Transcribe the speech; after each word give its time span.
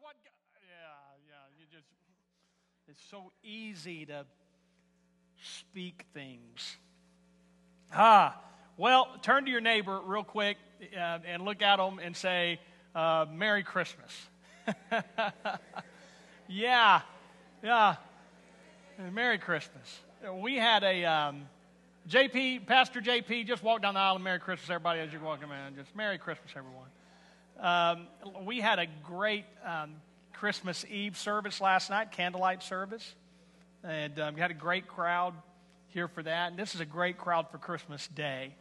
what. 0.00 0.14
God, 0.24 0.32
yeah, 0.66 1.28
yeah. 1.28 1.34
You 1.58 1.66
just. 1.70 1.86
It's 2.88 3.02
so 3.10 3.32
easy 3.42 4.06
to 4.06 4.24
speak 5.42 6.04
things. 6.14 6.76
Ah, 7.92 8.40
well, 8.76 9.08
turn 9.22 9.44
to 9.44 9.50
your 9.50 9.60
neighbor 9.60 10.00
real 10.04 10.24
quick 10.24 10.56
uh, 10.96 11.18
and 11.26 11.44
look 11.44 11.62
at 11.62 11.76
them 11.76 11.98
and 11.98 12.16
say, 12.16 12.60
uh, 12.94 13.26
"Merry 13.30 13.62
Christmas." 13.62 14.12
yeah, 16.48 17.00
yeah. 17.62 17.96
Merry 19.12 19.38
Christmas. 19.38 20.00
We 20.40 20.56
had 20.56 20.82
a 20.82 21.04
um, 21.04 21.48
JP, 22.08 22.66
Pastor 22.66 23.00
JP, 23.00 23.46
just 23.46 23.62
walk 23.62 23.82
down 23.82 23.94
the 23.94 24.00
aisle 24.00 24.16
and 24.16 24.24
Merry 24.24 24.40
Christmas, 24.40 24.68
everybody, 24.70 25.00
as 25.00 25.12
you're 25.12 25.22
walking 25.22 25.48
in. 25.50 25.76
Just 25.76 25.94
Merry 25.94 26.18
Christmas, 26.18 26.50
everyone. 26.56 26.88
Um, 27.60 28.06
we 28.44 28.60
had 28.60 28.78
a 28.78 28.86
great 29.04 29.44
um, 29.66 29.94
Christmas 30.32 30.84
Eve 30.88 31.18
service 31.18 31.60
last 31.60 31.90
night, 31.90 32.12
candlelight 32.12 32.62
service, 32.62 33.16
and 33.82 34.18
um, 34.20 34.34
we 34.34 34.40
had 34.40 34.52
a 34.52 34.54
great 34.54 34.86
crowd 34.86 35.34
here 35.88 36.06
for 36.06 36.22
that. 36.22 36.50
And 36.50 36.58
this 36.58 36.76
is 36.76 36.80
a 36.80 36.84
great 36.84 37.18
crowd 37.18 37.50
for 37.50 37.58
Christmas 37.58 38.06
Day. 38.06 38.54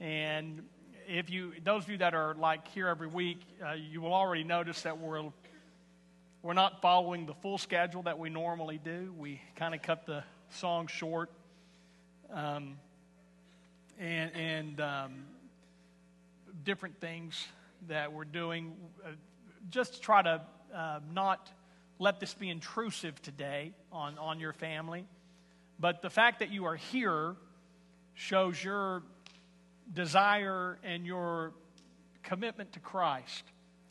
And 0.00 0.62
if 1.06 1.30
you, 1.30 1.52
those 1.62 1.84
of 1.84 1.90
you 1.90 1.98
that 1.98 2.14
are 2.14 2.34
like 2.34 2.66
here 2.68 2.88
every 2.88 3.06
week, 3.06 3.38
uh, 3.64 3.74
you 3.74 4.00
will 4.00 4.14
already 4.14 4.42
notice 4.42 4.82
that 4.82 4.98
we're 4.98 5.22
we're 6.42 6.54
not 6.54 6.82
following 6.82 7.26
the 7.26 7.34
full 7.34 7.58
schedule 7.58 8.02
that 8.02 8.18
we 8.18 8.28
normally 8.28 8.80
do. 8.82 9.14
We 9.16 9.40
kind 9.54 9.72
of 9.72 9.82
cut 9.82 10.06
the 10.06 10.24
song 10.50 10.88
short. 10.88 11.30
Um, 12.32 12.78
and 14.00 14.34
and 14.34 14.80
um, 14.80 15.24
different 16.64 17.00
things 17.00 17.46
that 17.88 18.12
we're 18.12 18.24
doing 18.24 18.74
uh, 19.04 19.10
just 19.70 19.94
to 19.94 20.00
try 20.00 20.22
to 20.22 20.42
uh, 20.74 21.00
not 21.12 21.50
let 21.98 22.20
this 22.20 22.34
be 22.34 22.50
intrusive 22.50 23.20
today 23.22 23.72
on, 23.92 24.18
on 24.18 24.40
your 24.40 24.52
family. 24.52 25.04
But 25.78 26.02
the 26.02 26.10
fact 26.10 26.40
that 26.40 26.50
you 26.50 26.64
are 26.64 26.76
here 26.76 27.36
shows 28.14 28.62
your 28.62 29.02
desire 29.92 30.78
and 30.84 31.06
your 31.06 31.52
commitment 32.22 32.72
to 32.72 32.80
Christ. 32.80 33.44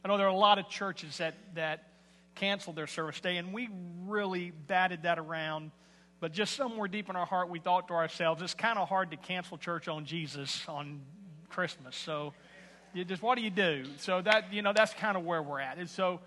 I 0.03 0.07
know 0.07 0.17
there 0.17 0.25
are 0.25 0.29
a 0.29 0.35
lot 0.35 0.57
of 0.57 0.69
churches 0.69 1.17
that, 1.17 1.35
that 1.55 1.87
canceled 2.35 2.75
their 2.75 2.87
service 2.87 3.19
day, 3.19 3.37
and 3.37 3.53
we 3.53 3.69
really 4.05 4.51
batted 4.51 5.03
that 5.03 5.19
around. 5.19 5.71
But 6.19 6.33
just 6.33 6.55
somewhere 6.55 6.87
deep 6.87 7.09
in 7.09 7.15
our 7.15 7.25
heart, 7.25 7.49
we 7.49 7.59
thought 7.59 7.87
to 7.89 7.93
ourselves, 7.93 8.41
it's 8.41 8.53
kind 8.53 8.77
of 8.77 8.87
hard 8.87 9.11
to 9.11 9.17
cancel 9.17 9.57
church 9.57 9.87
on 9.87 10.05
Jesus 10.05 10.63
on 10.67 11.01
Christmas. 11.49 11.95
So, 11.95 12.33
you 12.93 13.05
just 13.05 13.21
what 13.21 13.37
do 13.37 13.43
you 13.43 13.49
do? 13.49 13.85
So 13.97 14.21
that 14.21 14.53
you 14.53 14.61
know, 14.61 14.73
that's 14.73 14.93
kind 14.93 15.15
of 15.15 15.23
where 15.23 15.41
we're 15.41 15.59
at. 15.59 15.77
And 15.77 15.89
so, 15.89 16.19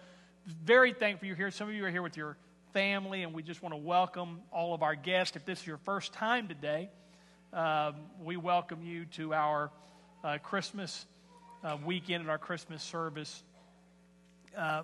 very 0.65 0.93
thankful 0.93 1.27
you're 1.27 1.37
here. 1.37 1.51
Some 1.51 1.69
of 1.69 1.75
you 1.75 1.85
are 1.85 1.91
here 1.91 2.03
with 2.03 2.17
your 2.17 2.37
family, 2.73 3.23
and 3.23 3.33
we 3.33 3.43
just 3.43 3.63
want 3.63 3.75
to 3.75 3.81
welcome 3.81 4.41
all 4.51 4.75
of 4.75 4.83
our 4.83 4.95
guests. 4.95 5.37
If 5.37 5.45
this 5.45 5.61
is 5.61 5.67
your 5.67 5.77
first 5.79 6.13
time 6.13 6.49
today, 6.49 6.91
um, 7.53 7.95
we 8.23 8.37
welcome 8.37 8.83
you 8.83 9.05
to 9.17 9.35
our 9.35 9.71
uh, 10.23 10.39
Christmas 10.43 11.07
uh, 11.63 11.77
weekend 11.85 12.23
and 12.23 12.31
our 12.31 12.39
Christmas 12.39 12.83
service. 12.83 13.43
Uh, 14.57 14.83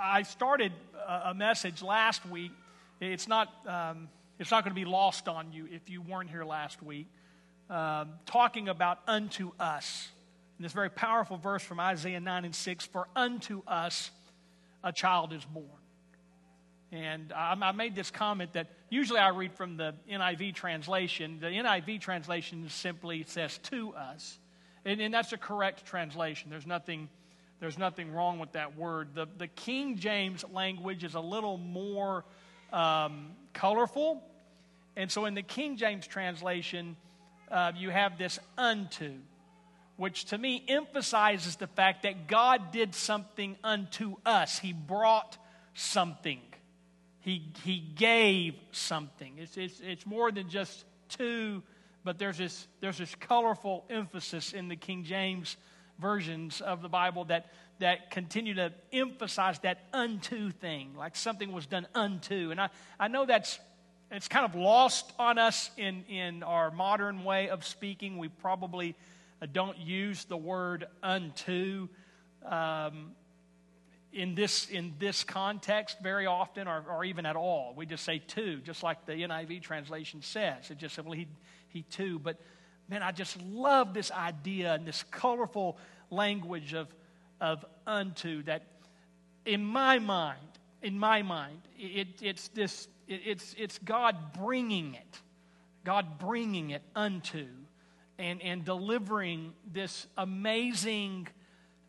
I 0.00 0.22
started 0.22 0.72
a 1.06 1.34
message 1.34 1.82
last 1.82 2.26
week. 2.26 2.52
It's 3.00 3.28
not, 3.28 3.48
um, 3.66 4.08
it's 4.38 4.50
not 4.50 4.64
going 4.64 4.74
to 4.74 4.80
be 4.80 4.86
lost 4.86 5.28
on 5.28 5.52
you 5.52 5.68
if 5.70 5.90
you 5.90 6.02
weren't 6.02 6.30
here 6.30 6.44
last 6.44 6.82
week. 6.82 7.06
Um, 7.68 8.10
talking 8.26 8.68
about 8.68 8.98
unto 9.06 9.52
us. 9.58 10.08
And 10.56 10.64
this 10.64 10.72
very 10.72 10.90
powerful 10.90 11.36
verse 11.36 11.62
from 11.62 11.80
Isaiah 11.80 12.20
9 12.20 12.44
and 12.44 12.54
6 12.54 12.86
For 12.86 13.08
unto 13.16 13.62
us 13.66 14.10
a 14.82 14.92
child 14.92 15.32
is 15.32 15.44
born. 15.44 15.66
And 16.92 17.32
I, 17.32 17.56
I 17.60 17.72
made 17.72 17.96
this 17.96 18.10
comment 18.10 18.52
that 18.52 18.68
usually 18.88 19.18
I 19.18 19.30
read 19.30 19.52
from 19.52 19.76
the 19.76 19.94
NIV 20.08 20.54
translation. 20.54 21.38
The 21.40 21.48
NIV 21.48 22.00
translation 22.00 22.68
simply 22.68 23.24
says 23.26 23.58
to 23.64 23.94
us. 23.94 24.38
And, 24.84 25.00
and 25.00 25.12
that's 25.12 25.32
a 25.32 25.38
correct 25.38 25.86
translation. 25.86 26.50
There's 26.50 26.66
nothing 26.66 27.08
there's 27.60 27.78
nothing 27.78 28.12
wrong 28.12 28.38
with 28.38 28.52
that 28.52 28.76
word. 28.76 29.14
The, 29.14 29.26
the 29.38 29.46
King 29.46 29.96
James 29.96 30.44
language 30.52 31.02
is 31.02 31.14
a 31.14 31.20
little 31.20 31.56
more 31.56 32.24
um, 32.72 33.30
colorful. 33.54 34.22
And 34.96 35.10
so 35.10 35.24
in 35.24 35.34
the 35.34 35.42
King 35.42 35.76
James 35.76 36.06
translation, 36.06 36.96
uh, 37.50 37.72
you 37.74 37.90
have 37.90 38.18
this 38.18 38.38
unto, 38.58 39.14
which 39.96 40.26
to 40.26 40.38
me 40.38 40.64
emphasizes 40.68 41.56
the 41.56 41.66
fact 41.66 42.02
that 42.02 42.26
God 42.26 42.72
did 42.72 42.94
something 42.94 43.56
unto 43.62 44.16
us. 44.26 44.58
He 44.58 44.72
brought 44.72 45.38
something, 45.74 46.40
He, 47.20 47.52
he 47.64 47.78
gave 47.78 48.54
something. 48.72 49.34
It's, 49.38 49.56
it's, 49.56 49.80
it's 49.80 50.06
more 50.06 50.30
than 50.32 50.48
just 50.48 50.84
to, 51.10 51.62
but 52.04 52.18
there's 52.18 52.38
this, 52.38 52.66
there's 52.80 52.98
this 52.98 53.14
colorful 53.14 53.84
emphasis 53.90 54.52
in 54.52 54.68
the 54.68 54.76
King 54.76 55.04
James 55.04 55.56
versions 55.98 56.60
of 56.60 56.82
the 56.82 56.88
Bible 56.88 57.24
that, 57.26 57.52
that 57.78 58.10
continue 58.10 58.54
to 58.54 58.72
emphasize 58.92 59.58
that 59.60 59.86
unto 59.92 60.50
thing, 60.50 60.94
like 60.96 61.16
something 61.16 61.52
was 61.52 61.66
done 61.66 61.86
unto. 61.94 62.50
And 62.50 62.60
I, 62.60 62.68
I 62.98 63.08
know 63.08 63.26
that's 63.26 63.58
it's 64.10 64.28
kind 64.28 64.44
of 64.44 64.54
lost 64.54 65.12
on 65.18 65.38
us 65.38 65.70
in, 65.76 66.04
in 66.08 66.42
our 66.42 66.70
modern 66.70 67.24
way 67.24 67.48
of 67.48 67.64
speaking. 67.64 68.18
We 68.18 68.28
probably 68.28 68.94
don't 69.46 69.78
use 69.78 70.24
the 70.24 70.36
word 70.36 70.86
unto 71.02 71.88
um, 72.44 73.12
in, 74.12 74.34
this, 74.34 74.68
in 74.68 74.94
this 74.98 75.24
context 75.24 75.98
very 76.02 76.26
often 76.26 76.68
or, 76.68 76.84
or 76.88 77.04
even 77.04 77.26
at 77.26 77.36
all. 77.36 77.74
We 77.76 77.86
just 77.86 78.04
say 78.04 78.20
to, 78.28 78.58
just 78.58 78.82
like 78.82 79.04
the 79.06 79.12
NIV 79.12 79.62
translation 79.62 80.22
says. 80.22 80.70
It 80.70 80.78
just 80.78 80.94
simply 80.94 81.18
he, 81.18 81.26
he 81.68 81.82
to. 81.82 82.18
But 82.18 82.40
man, 82.88 83.02
I 83.02 83.12
just 83.12 83.40
love 83.42 83.92
this 83.92 84.10
idea 84.12 84.74
and 84.74 84.86
this 84.86 85.04
colorful 85.10 85.78
language 86.10 86.74
of, 86.74 86.88
of 87.40 87.64
unto 87.86 88.42
that, 88.44 88.62
in 89.44 89.64
my 89.64 89.98
mind, 89.98 90.38
in 90.82 90.98
my 90.98 91.22
mind, 91.22 91.60
it, 91.78 92.08
it's 92.22 92.48
this, 92.48 92.88
it, 93.08 93.20
it's, 93.24 93.54
it's 93.58 93.78
God 93.78 94.16
bringing 94.38 94.94
it, 94.94 95.20
God 95.84 96.18
bringing 96.18 96.70
it 96.70 96.82
unto, 96.94 97.46
and, 98.18 98.42
and 98.42 98.64
delivering 98.64 99.52
this 99.72 100.06
amazing, 100.16 101.28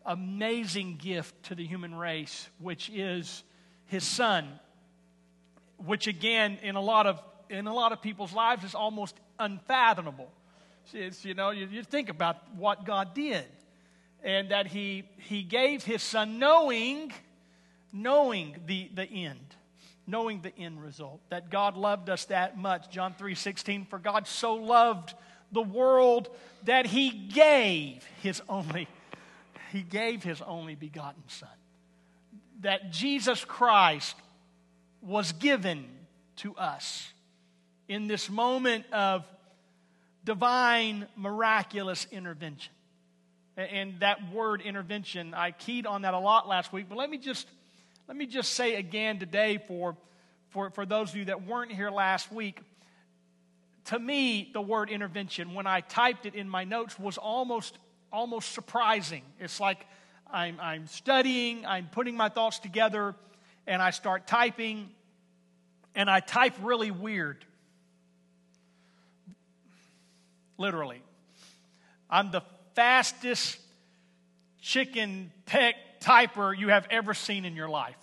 amazing 0.06 0.98
gift 0.98 1.44
to 1.44 1.56
the 1.56 1.66
human 1.66 1.96
race, 1.96 2.50
which 2.60 2.90
is 2.90 3.44
His 3.86 4.04
Son, 4.04 4.60
which 5.78 6.08
again, 6.08 6.58
in 6.64 6.76
a 6.76 6.82
lot 6.82 7.08
of 7.08 7.22
in 7.50 7.68
a 7.68 7.74
lot 7.74 7.92
of 7.92 8.02
people's 8.02 8.34
lives, 8.34 8.64
is 8.64 8.74
almost 8.74 9.16
unfathomable. 9.40 10.32
It's, 10.94 11.26
you 11.26 11.34
know, 11.34 11.52
you, 11.52 11.68
you 11.68 11.84
think 11.84 12.10
about 12.10 12.38
what 12.56 12.86
God 12.86 13.14
did 13.14 13.46
and 14.24 14.50
that 14.50 14.68
he, 14.68 15.04
he 15.18 15.44
gave 15.44 15.84
his 15.84 16.02
son 16.02 16.40
knowing, 16.40 17.12
knowing 17.94 18.56
the, 18.66 18.90
the 18.94 19.06
end, 19.06 19.56
knowing 20.08 20.42
the 20.42 20.56
end 20.58 20.82
result, 20.82 21.22
that 21.30 21.50
God 21.50 21.78
loved 21.78 22.10
us 22.10 22.26
that 22.26 22.58
much. 22.58 22.90
John 22.90 23.14
3 23.14 23.36
16, 23.36 23.86
for 23.86 24.00
God 24.00 24.28
so 24.28 24.56
loved 24.56 25.14
the 25.56 25.62
world 25.64 26.30
that 26.66 26.86
he 26.86 27.10
gave 27.10 28.04
his 28.22 28.42
only, 28.48 28.88
he 29.72 29.82
gave 29.82 30.22
his 30.22 30.42
only 30.42 30.76
begotten 30.76 31.24
son. 31.28 31.50
That 32.62 32.92
Jesus 32.92 33.44
Christ 33.44 34.16
was 35.02 35.32
given 35.32 35.86
to 36.38 36.56
us 36.56 37.12
in 37.88 38.08
this 38.08 38.30
moment 38.30 38.86
of 38.92 39.26
divine, 40.26 41.08
miraculous 41.16 42.06
intervention. 42.12 42.74
And 43.56 44.02
that 44.02 44.32
word 44.34 44.62
intervention, 44.62 45.34
I 45.34 45.52
keyed 45.52 45.86
on 45.86 46.02
that 46.02 46.14
a 46.14 46.20
lot 46.20 46.48
last 46.48 46.74
week, 46.74 46.88
but 46.90 46.98
let 46.98 47.10
me 47.10 47.18
just, 47.18 47.48
let 48.08 48.18
me 48.18 48.26
just 48.26 48.54
say 48.54 48.76
again 48.76 49.20
today 49.20 49.60
for, 49.68 49.96
for, 50.50 50.72
for 50.72 50.86
those 50.86 51.12
of 51.12 51.16
you 51.16 51.26
that 51.26 51.48
weren't 51.48 51.72
here 51.72 51.90
last 51.90 52.32
week. 52.32 52.60
To 53.86 54.00
me, 54.00 54.50
the 54.54 54.62
word 54.62 54.90
intervention, 54.90 55.54
when 55.54 55.68
I 55.68 55.82
typed 55.82 56.26
it 56.26 56.36
in 56.36 56.50
my 56.50 56.64
notes, 56.64 56.98
was 56.98 57.18
almost, 57.18 57.78
almost 58.12 58.52
surprising. 58.52 59.22
It's 59.40 59.60
like 59.60 59.86
I'm, 60.32 60.60
I'm 60.60 60.88
studying, 60.88 61.66
I'm 61.66 61.88
putting 61.92 62.18
my 62.18 62.30
thoughts 62.30 62.60
together, 62.60 63.16
and 63.68 63.82
I 63.82 63.92
start 63.92 64.28
typing, 64.28 64.90
and 65.94 66.10
I 66.10 66.20
type 66.20 66.54
really 66.62 66.92
weird 66.92 67.46
literally. 70.58 71.02
I'm 72.10 72.32
the 72.32 72.42
fastest 72.76 73.58
chicken 74.62 75.32
peck 75.46 75.76
typer 76.00 76.58
you 76.58 76.70
have 76.70 76.88
ever 76.90 77.14
seen 77.14 77.46
in 77.46 77.56
your 77.56 77.70
life. 77.70 77.96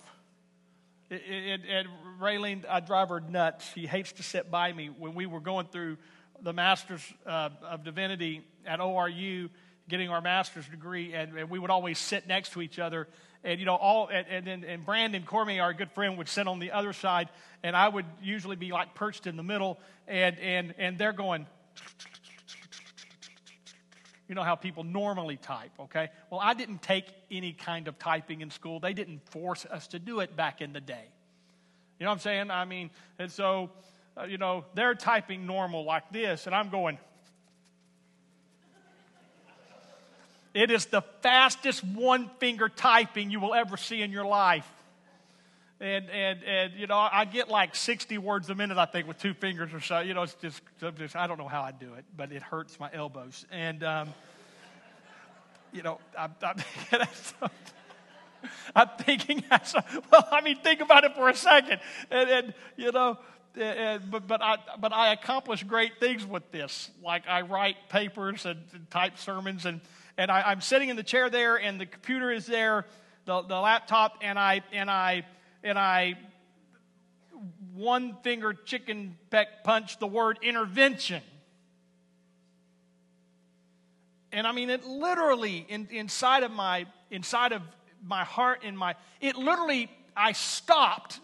It, 1.09 1.21
it, 1.27 1.61
it, 1.65 1.87
Raylene, 2.19 2.65
I 2.67 2.79
drive 2.79 3.09
her 3.09 3.19
nuts. 3.19 3.69
She 3.73 3.85
hates 3.85 4.13
to 4.13 4.23
sit 4.23 4.49
by 4.49 4.71
me. 4.71 4.87
When 4.87 5.13
we 5.13 5.25
were 5.25 5.39
going 5.39 5.67
through 5.67 5.97
the 6.41 6.53
Master's 6.53 7.01
uh, 7.25 7.49
of 7.63 7.83
Divinity 7.83 8.43
at 8.65 8.79
ORU, 8.79 9.49
getting 9.89 10.09
our 10.09 10.21
master's 10.21 10.67
degree, 10.67 11.13
and, 11.13 11.37
and, 11.37 11.49
we 11.49 11.59
would 11.59 11.69
always 11.69 11.99
sit 11.99 12.27
next 12.27 12.53
to 12.53 12.61
each 12.61 12.79
other. 12.79 13.07
and 13.43 13.59
you 13.59 13.65
know 13.65 13.75
all 13.75 14.07
and, 14.07 14.25
and 14.27 14.47
then 14.47 14.63
and 14.63 14.85
Brandon 14.85 15.23
Cormier, 15.23 15.61
our 15.61 15.73
good 15.73 15.91
friend, 15.91 16.17
would 16.17 16.29
sit 16.29 16.47
on 16.47 16.59
the 16.59 16.71
other 16.71 16.93
side, 16.93 17.29
and 17.63 17.75
I 17.75 17.87
would 17.87 18.05
usually 18.21 18.55
be 18.55 18.71
like 18.71 18.95
perched 18.95 19.27
in 19.27 19.35
the 19.35 19.43
middle, 19.43 19.79
and 20.07 20.39
and 20.39 20.73
and 20.77 20.97
they're 20.97 21.13
going. 21.13 21.47
You 24.33 24.35
know 24.35 24.41
how 24.41 24.55
people 24.55 24.83
normally 24.83 25.37
type, 25.37 25.69
okay? 25.79 26.09
Well, 26.31 26.39
I 26.39 26.55
didn't 26.55 26.81
take 26.81 27.05
any 27.29 27.53
kind 27.53 27.87
of 27.87 27.99
typing 27.99 28.41
in 28.41 28.49
school. 28.49 28.79
They 28.79 28.93
didn't 28.93 29.21
force 29.29 29.63
us 29.63 29.89
to 29.89 29.99
do 29.99 30.21
it 30.21 30.35
back 30.35 30.59
in 30.59 30.73
the 30.73 30.81
day. 30.81 31.05
You 31.99 32.05
know 32.05 32.09
what 32.09 32.15
I'm 32.15 32.19
saying? 32.21 32.49
I 32.49 32.65
mean, 32.65 32.89
and 33.19 33.31
so, 33.31 33.69
uh, 34.17 34.23
you 34.23 34.39
know, 34.39 34.65
they're 34.73 34.95
typing 34.95 35.45
normal 35.45 35.85
like 35.85 36.11
this, 36.11 36.47
and 36.47 36.55
I'm 36.55 36.71
going, 36.71 36.97
It 40.55 40.71
is 40.71 40.87
the 40.87 41.03
fastest 41.21 41.83
one 41.83 42.27
finger 42.39 42.69
typing 42.69 43.29
you 43.29 43.39
will 43.39 43.53
ever 43.53 43.77
see 43.77 44.01
in 44.01 44.11
your 44.11 44.25
life. 44.25 44.67
And, 45.83 46.09
and, 46.11 46.43
and, 46.45 46.73
you 46.75 46.87
know, 46.87 46.95
I 46.97 47.25
get 47.25 47.49
like 47.49 47.75
60 47.75 48.17
words 48.17 48.49
a 48.49 48.55
minute, 48.55 48.77
I 48.77 48.85
think, 48.85 49.05
with 49.05 49.17
two 49.19 49.33
fingers 49.33 49.73
or 49.73 49.81
so. 49.81 49.99
You 49.99 50.13
know, 50.13 50.23
it's 50.23 50.33
just, 50.35 50.61
just 50.97 51.13
I 51.17 51.27
don't 51.27 51.37
know 51.37 51.49
how 51.49 51.61
I 51.61 51.73
do 51.73 51.95
it, 51.95 52.05
but 52.15 52.31
it 52.31 52.41
hurts 52.41 52.79
my 52.79 52.89
elbows. 52.93 53.45
And, 53.51 53.83
um, 53.83 54.13
you 55.73 55.83
know, 55.83 55.99
I'm, 56.17 56.33
I'm, 56.41 56.55
I'm 58.77 58.89
thinking, 58.97 59.43
well, 60.09 60.25
I 60.31 60.39
mean, 60.39 60.55
think 60.59 60.79
about 60.79 61.03
it 61.03 61.15
for 61.15 61.27
a 61.27 61.35
second. 61.35 61.81
And, 62.09 62.29
and 62.29 62.53
you 62.77 62.93
know, 62.93 63.17
and, 63.59 64.09
but, 64.09 64.25
but, 64.25 64.41
I, 64.41 64.55
but 64.79 64.93
I 64.93 65.11
accomplish 65.11 65.65
great 65.65 65.99
things 65.99 66.25
with 66.25 66.49
this. 66.53 66.91
Like 67.03 67.27
I 67.27 67.41
write 67.41 67.75
papers 67.89 68.45
and, 68.45 68.61
and 68.73 68.89
type 68.89 69.17
sermons 69.17 69.65
and, 69.65 69.81
and 70.17 70.31
I, 70.31 70.53
am 70.53 70.61
sitting 70.61 70.87
in 70.87 70.95
the 70.95 71.03
chair 71.03 71.29
there, 71.29 71.57
and 71.57 71.81
the 71.81 71.87
computer 71.87 72.31
is 72.31 72.45
there, 72.45 72.85
the, 73.25 73.41
the 73.41 73.59
laptop, 73.59 74.19
and 74.21 74.37
I 74.37 74.61
and 74.71 74.89
I 74.89 75.25
and 75.63 75.79
I 75.79 76.15
one 77.73 78.17
finger 78.21 78.53
chicken 78.53 79.17
peck 79.29 79.63
punch 79.63 79.99
the 79.99 80.07
word 80.07 80.39
intervention. 80.41 81.21
And 84.31 84.45
I 84.45 84.51
mean 84.51 84.69
it 84.69 84.85
literally 84.85 85.65
in, 85.67 85.87
inside 85.91 86.43
of 86.43 86.51
my 86.51 86.85
inside 87.09 87.51
of 87.51 87.61
my 88.03 88.23
heart 88.23 88.63
in 88.63 88.75
my 88.75 88.95
it 89.21 89.35
literally 89.35 89.89
I 90.15 90.33
stopped 90.33 91.19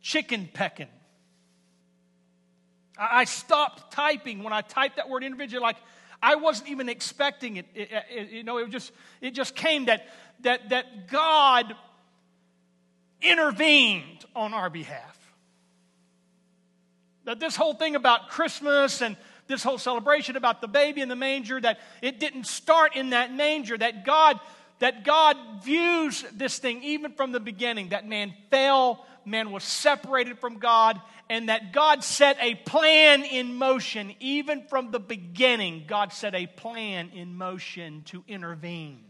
chicken 0.00 0.48
pecking. 0.52 0.88
I 2.98 3.24
stopped 3.24 3.92
typing 3.92 4.42
when 4.42 4.52
I 4.52 4.60
typed 4.60 4.96
that 4.96 5.08
word 5.08 5.24
intervention 5.24 5.60
like 5.60 5.76
I 6.22 6.36
wasn't 6.36 6.68
even 6.68 6.88
expecting 6.88 7.56
it. 7.56 7.66
it, 7.74 7.90
it 8.10 8.30
you 8.30 8.44
know, 8.44 8.58
it 8.58 8.70
just 8.70 8.92
it 9.20 9.32
just 9.32 9.56
came 9.56 9.86
that 9.86 10.06
that 10.40 10.68
that 10.70 11.08
God 11.08 11.74
intervened 13.22 14.24
on 14.34 14.54
our 14.54 14.70
behalf. 14.70 15.18
That 17.24 17.38
this 17.40 17.56
whole 17.56 17.74
thing 17.74 17.94
about 17.94 18.30
Christmas 18.30 19.00
and 19.00 19.16
this 19.46 19.62
whole 19.62 19.78
celebration 19.78 20.36
about 20.36 20.60
the 20.60 20.68
baby 20.68 21.00
in 21.00 21.08
the 21.08 21.16
manger 21.16 21.60
that 21.60 21.78
it 22.00 22.18
didn't 22.18 22.46
start 22.46 22.96
in 22.96 23.10
that 23.10 23.32
manger 23.32 23.76
that 23.76 24.04
God 24.04 24.40
that 24.78 25.04
God 25.04 25.36
views 25.62 26.24
this 26.32 26.58
thing 26.58 26.82
even 26.82 27.12
from 27.12 27.30
the 27.30 27.38
beginning 27.38 27.90
that 27.90 28.08
man 28.08 28.34
fell 28.50 29.06
man 29.24 29.50
was 29.50 29.64
separated 29.64 30.38
from 30.38 30.58
God, 30.58 31.00
and 31.28 31.48
that 31.48 31.72
God 31.72 32.04
set 32.04 32.36
a 32.40 32.54
plan 32.54 33.24
in 33.24 33.54
motion. 33.54 34.14
Even 34.20 34.62
from 34.64 34.90
the 34.90 35.00
beginning, 35.00 35.84
God 35.86 36.12
set 36.12 36.34
a 36.34 36.46
plan 36.46 37.10
in 37.14 37.34
motion 37.34 38.02
to 38.06 38.24
intervene 38.28 39.04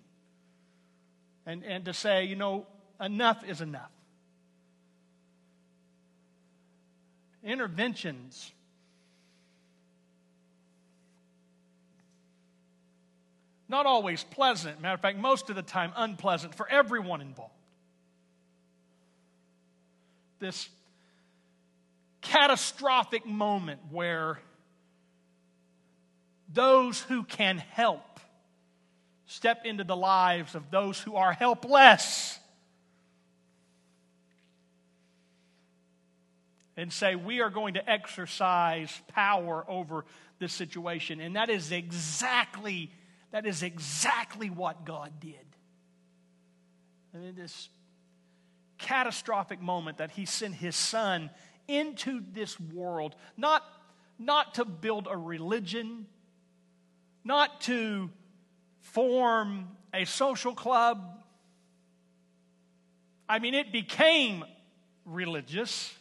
and, 1.47 1.65
and 1.65 1.85
to 1.87 1.95
say, 1.95 2.25
you 2.25 2.37
know, 2.37 2.67
enough 3.01 3.45
is 3.45 3.61
enough. 3.61 3.91
Interventions. 7.43 8.53
Not 13.69 13.87
always 13.87 14.25
pleasant. 14.25 14.81
Matter 14.81 14.95
of 14.95 15.01
fact, 15.01 15.19
most 15.19 15.51
of 15.51 15.57
the 15.57 15.63
time 15.63 15.93
unpleasant 15.97 16.55
for 16.55 16.69
everyone 16.69 17.21
involved 17.21 17.53
this 20.43 20.69
catastrophic 22.21 23.25
moment 23.25 23.81
where 23.91 24.41
those 26.53 27.01
who 27.01 27.23
can 27.23 27.59
help 27.59 28.21
step 29.27 29.65
into 29.65 29.85
the 29.85 29.97
lives 29.97 30.55
of 30.55 30.71
those 30.71 31.01
who 31.01 31.15
are 31.15 31.33
helpless 31.33 32.39
and 36.77 36.93
say, 36.93 37.15
We 37.15 37.41
are 37.41 37.51
going 37.51 37.75
to 37.75 37.91
exercise 37.91 39.01
power 39.09 39.65
over 39.69 40.05
this 40.39 40.53
situation. 40.53 41.21
And 41.21 41.37
that 41.37 41.51
is 41.51 41.73
exactly, 41.73 42.91
that 43.31 43.47
is 43.47 43.63
exactly 43.63 44.51
what 44.51 44.85
God 44.85 45.13
did. 45.21 45.37
I 47.15 47.19
mean, 47.19 47.35
this 47.35 47.69
catastrophic 48.79 49.61
moment 49.61 49.99
that 49.99 50.11
he 50.11 50.25
sent 50.25 50.55
his 50.55 50.75
son 50.75 51.31
into 51.69 52.23
this 52.33 52.59
world, 52.59 53.15
not, 53.37 53.63
not 54.19 54.55
to 54.55 54.65
build 54.65 55.07
a 55.11 55.17
religion, 55.17 56.07
not 57.25 57.61
to 57.63 58.11
form 58.81 59.69
a 59.95 60.05
social 60.05 60.55
club. 60.55 61.23
I 63.29 63.39
mean, 63.39 63.55
it 63.55 63.73
became 63.73 64.45
religious, 65.05 65.95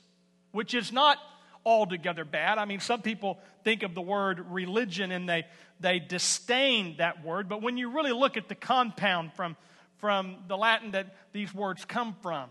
which 0.52 0.74
is 0.74 0.92
not 0.92 1.18
altogether 1.66 2.26
bad. 2.26 2.58
I 2.58 2.66
mean, 2.66 2.80
some 2.80 3.02
people 3.02 3.40
think 3.64 3.84
of 3.84 3.94
the 3.94 4.02
word 4.02 4.52
religion 4.52 5.12
and 5.12 5.28
they, 5.28 5.46
they 5.80 6.00
disdain 6.00 6.98
that 6.98 7.24
word, 7.24 7.48
but 7.48 7.62
when 7.62 7.78
you 7.78 7.92
really 7.92 8.12
look 8.12 8.38
at 8.38 8.48
the 8.48 8.56
compound 8.56 9.34
from, 9.34 9.56
from 9.98 10.38
the 10.48 10.58
Latin 10.58 10.92
that 10.92 11.16
these 11.34 11.54
words 11.54 11.86
come 11.86 12.16
from, 12.22 12.50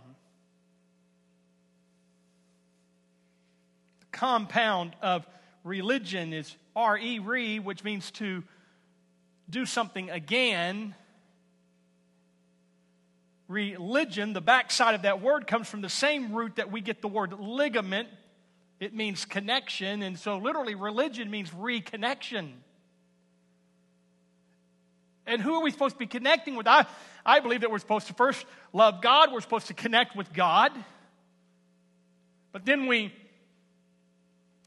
the 4.00 4.06
compound 4.12 4.94
of 5.02 5.26
religion 5.64 6.32
is 6.32 6.56
re, 6.76 7.18
re, 7.18 7.58
which 7.58 7.84
means 7.84 8.10
to 8.12 8.42
do 9.48 9.66
something 9.66 10.10
again. 10.10 10.94
Religion, 13.50 14.32
the 14.32 14.40
backside 14.40 14.94
of 14.94 15.02
that 15.02 15.20
word 15.20 15.48
comes 15.48 15.66
from 15.66 15.80
the 15.80 15.88
same 15.88 16.32
root 16.32 16.54
that 16.54 16.70
we 16.70 16.80
get 16.80 17.02
the 17.02 17.08
word 17.08 17.32
ligament. 17.36 18.08
It 18.78 18.94
means 18.94 19.24
connection, 19.24 20.02
and 20.02 20.16
so 20.16 20.38
literally, 20.38 20.76
religion 20.76 21.28
means 21.32 21.50
reconnection. 21.50 22.52
And 25.26 25.42
who 25.42 25.54
are 25.54 25.64
we 25.64 25.72
supposed 25.72 25.96
to 25.96 25.98
be 25.98 26.06
connecting 26.06 26.54
with? 26.54 26.68
I, 26.68 26.86
I 27.26 27.40
believe 27.40 27.62
that 27.62 27.72
we're 27.72 27.80
supposed 27.80 28.06
to 28.06 28.14
first 28.14 28.46
love 28.72 29.02
God, 29.02 29.32
we're 29.32 29.40
supposed 29.40 29.66
to 29.66 29.74
connect 29.74 30.14
with 30.14 30.32
God. 30.32 30.70
But 32.52 32.64
then 32.64 32.86
we 32.86 33.12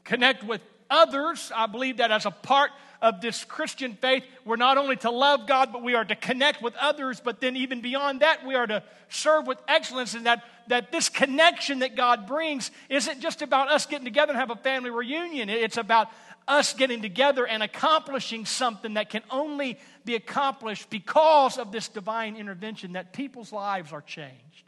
connect 0.04 0.44
with 0.44 0.60
others. 0.90 1.50
I 1.56 1.68
believe 1.68 1.96
that 1.96 2.10
as 2.10 2.26
a 2.26 2.30
part 2.30 2.70
of 3.04 3.20
this 3.20 3.44
Christian 3.44 3.96
faith, 3.96 4.24
we're 4.46 4.56
not 4.56 4.78
only 4.78 4.96
to 4.96 5.10
love 5.10 5.46
God, 5.46 5.74
but 5.74 5.82
we 5.82 5.94
are 5.94 6.06
to 6.06 6.16
connect 6.16 6.62
with 6.62 6.74
others. 6.76 7.20
But 7.22 7.38
then, 7.38 7.54
even 7.54 7.82
beyond 7.82 8.20
that, 8.20 8.46
we 8.46 8.54
are 8.54 8.66
to 8.66 8.82
serve 9.10 9.46
with 9.46 9.58
excellence. 9.68 10.14
And 10.14 10.24
that, 10.24 10.42
that 10.68 10.90
this 10.90 11.10
connection 11.10 11.80
that 11.80 11.96
God 11.96 12.26
brings 12.26 12.70
isn't 12.88 13.20
just 13.20 13.42
about 13.42 13.70
us 13.70 13.84
getting 13.84 14.06
together 14.06 14.32
and 14.32 14.40
have 14.40 14.50
a 14.50 14.56
family 14.56 14.88
reunion, 14.88 15.50
it's 15.50 15.76
about 15.76 16.08
us 16.48 16.72
getting 16.72 17.02
together 17.02 17.46
and 17.46 17.62
accomplishing 17.62 18.46
something 18.46 18.94
that 18.94 19.10
can 19.10 19.22
only 19.30 19.78
be 20.06 20.14
accomplished 20.14 20.88
because 20.88 21.58
of 21.58 21.72
this 21.72 21.88
divine 21.88 22.36
intervention, 22.36 22.94
that 22.94 23.12
people's 23.12 23.52
lives 23.52 23.92
are 23.92 24.02
changed 24.02 24.63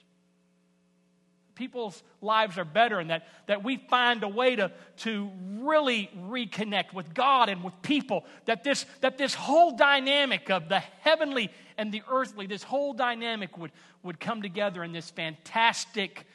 people's 1.56 2.00
lives 2.20 2.56
are 2.58 2.64
better 2.64 3.00
and 3.00 3.10
that, 3.10 3.26
that 3.46 3.64
we 3.64 3.78
find 3.78 4.22
a 4.22 4.28
way 4.28 4.54
to, 4.54 4.70
to 4.98 5.30
really 5.58 6.08
reconnect 6.16 6.92
with 6.92 7.12
God 7.12 7.48
and 7.48 7.64
with 7.64 7.74
people. 7.82 8.24
That 8.44 8.62
this, 8.62 8.86
that 9.00 9.18
this 9.18 9.34
whole 9.34 9.76
dynamic 9.76 10.50
of 10.50 10.68
the 10.68 10.78
heavenly 10.78 11.50
and 11.76 11.90
the 11.90 12.02
earthly, 12.08 12.46
this 12.46 12.62
whole 12.62 12.92
dynamic 12.92 13.58
would, 13.58 13.72
would 14.04 14.20
come 14.20 14.42
together 14.42 14.84
in 14.84 14.92
this 14.92 15.10
fantastic, 15.10 16.26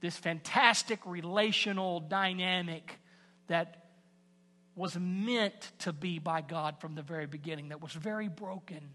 this 0.00 0.18
fantastic 0.18 1.00
relational 1.06 2.00
dynamic 2.00 2.98
that 3.46 3.86
was 4.76 4.98
meant 4.98 5.70
to 5.78 5.92
be 5.92 6.18
by 6.18 6.42
God 6.42 6.80
from 6.80 6.96
the 6.96 7.02
very 7.02 7.26
beginning, 7.26 7.68
that 7.68 7.80
was 7.80 7.92
very 7.92 8.28
broken 8.28 8.90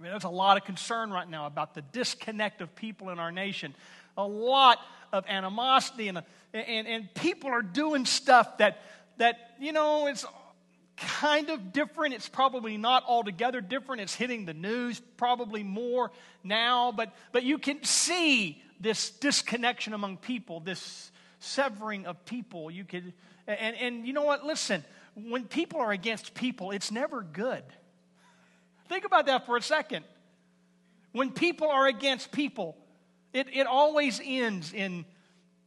I 0.00 0.02
mean, 0.02 0.12
there's 0.12 0.24
a 0.24 0.30
lot 0.30 0.56
of 0.56 0.64
concern 0.64 1.10
right 1.10 1.28
now 1.28 1.44
about 1.44 1.74
the 1.74 1.82
disconnect 1.82 2.62
of 2.62 2.74
people 2.74 3.10
in 3.10 3.18
our 3.18 3.30
nation. 3.30 3.74
A 4.16 4.26
lot 4.26 4.78
of 5.12 5.26
animosity, 5.28 6.08
and, 6.08 6.22
and, 6.54 6.86
and 6.88 7.14
people 7.14 7.50
are 7.50 7.60
doing 7.60 8.06
stuff 8.06 8.58
that, 8.58 8.80
that, 9.18 9.56
you 9.60 9.72
know, 9.72 10.06
it's 10.06 10.24
kind 10.96 11.50
of 11.50 11.74
different. 11.74 12.14
It's 12.14 12.30
probably 12.30 12.78
not 12.78 13.04
altogether 13.06 13.60
different. 13.60 14.00
It's 14.00 14.14
hitting 14.14 14.46
the 14.46 14.54
news 14.54 15.00
probably 15.18 15.62
more 15.62 16.10
now, 16.42 16.92
but, 16.92 17.12
but 17.32 17.42
you 17.42 17.58
can 17.58 17.84
see 17.84 18.62
this 18.80 19.10
disconnection 19.10 19.92
among 19.92 20.16
people, 20.16 20.60
this 20.60 21.10
severing 21.40 22.06
of 22.06 22.24
people. 22.24 22.70
You 22.70 22.84
could, 22.84 23.12
and, 23.46 23.76
and 23.76 24.06
you 24.06 24.14
know 24.14 24.24
what? 24.24 24.46
Listen, 24.46 24.82
when 25.14 25.44
people 25.44 25.78
are 25.78 25.92
against 25.92 26.32
people, 26.32 26.70
it's 26.70 26.90
never 26.90 27.20
good. 27.20 27.64
Think 28.90 29.04
about 29.04 29.26
that 29.26 29.46
for 29.46 29.56
a 29.56 29.62
second. 29.62 30.04
When 31.12 31.30
people 31.30 31.68
are 31.68 31.86
against 31.86 32.32
people, 32.32 32.76
it, 33.32 33.46
it 33.52 33.68
always 33.68 34.20
ends 34.22 34.72
in 34.72 35.04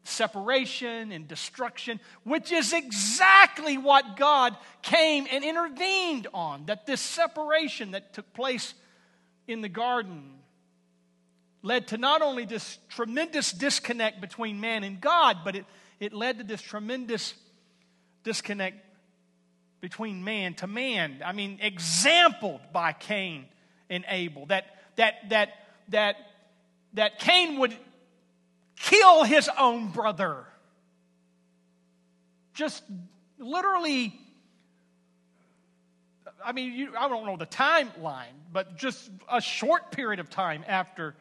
separation 0.03 1.13
and 1.13 1.25
destruction, 1.25 2.01
which 2.25 2.51
is 2.51 2.73
exactly 2.73 3.77
what 3.77 4.17
God 4.17 4.57
came 4.81 5.25
and 5.31 5.41
intervened 5.41 6.27
on. 6.33 6.65
That 6.65 6.85
this 6.85 6.99
separation 6.99 7.91
that 7.91 8.13
took 8.13 8.33
place 8.33 8.73
in 9.47 9.61
the 9.61 9.69
garden 9.69 10.33
led 11.61 11.87
to 11.87 11.97
not 11.97 12.21
only 12.21 12.43
this 12.43 12.77
tremendous 12.89 13.53
disconnect 13.53 14.19
between 14.19 14.59
man 14.59 14.83
and 14.83 14.99
God, 14.99 15.37
but 15.45 15.55
it, 15.55 15.65
it 16.01 16.11
led 16.11 16.39
to 16.39 16.43
this 16.43 16.61
tremendous 16.61 17.35
disconnect 18.25 18.85
between 19.83 20.23
man 20.23 20.53
to 20.53 20.65
man. 20.65 21.21
I 21.25 21.33
mean, 21.33 21.59
exampled 21.61 22.61
by 22.71 22.93
Cain 22.93 23.43
and 23.89 24.05
Abel. 24.07 24.45
That 24.45 24.63
that 24.95 25.29
that 25.29 25.49
that 25.89 26.15
that 26.93 27.19
Cain 27.19 27.59
would 27.59 27.75
kill 28.77 29.25
his 29.25 29.49
own 29.59 29.89
brother. 29.89 30.45
Just 32.53 32.81
literally, 33.37 34.17
I 36.45 36.53
mean, 36.53 36.71
you, 36.71 36.93
I 36.97 37.09
don't 37.09 37.25
know 37.25 37.35
the 37.35 37.45
timeline, 37.45 38.37
but 38.53 38.77
just 38.77 39.11
a 39.29 39.41
short 39.41 39.91
period 39.91 40.21
of 40.21 40.29
time 40.29 40.63
after, 40.65 41.13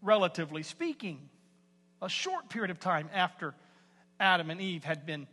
relatively 0.00 0.62
speaking, 0.62 1.28
a 2.00 2.08
short 2.08 2.48
period 2.48 2.70
of 2.70 2.80
time 2.80 3.10
after 3.12 3.52
Adam 4.18 4.48
and 4.48 4.62
Eve 4.62 4.82
had 4.82 5.04
been 5.04 5.26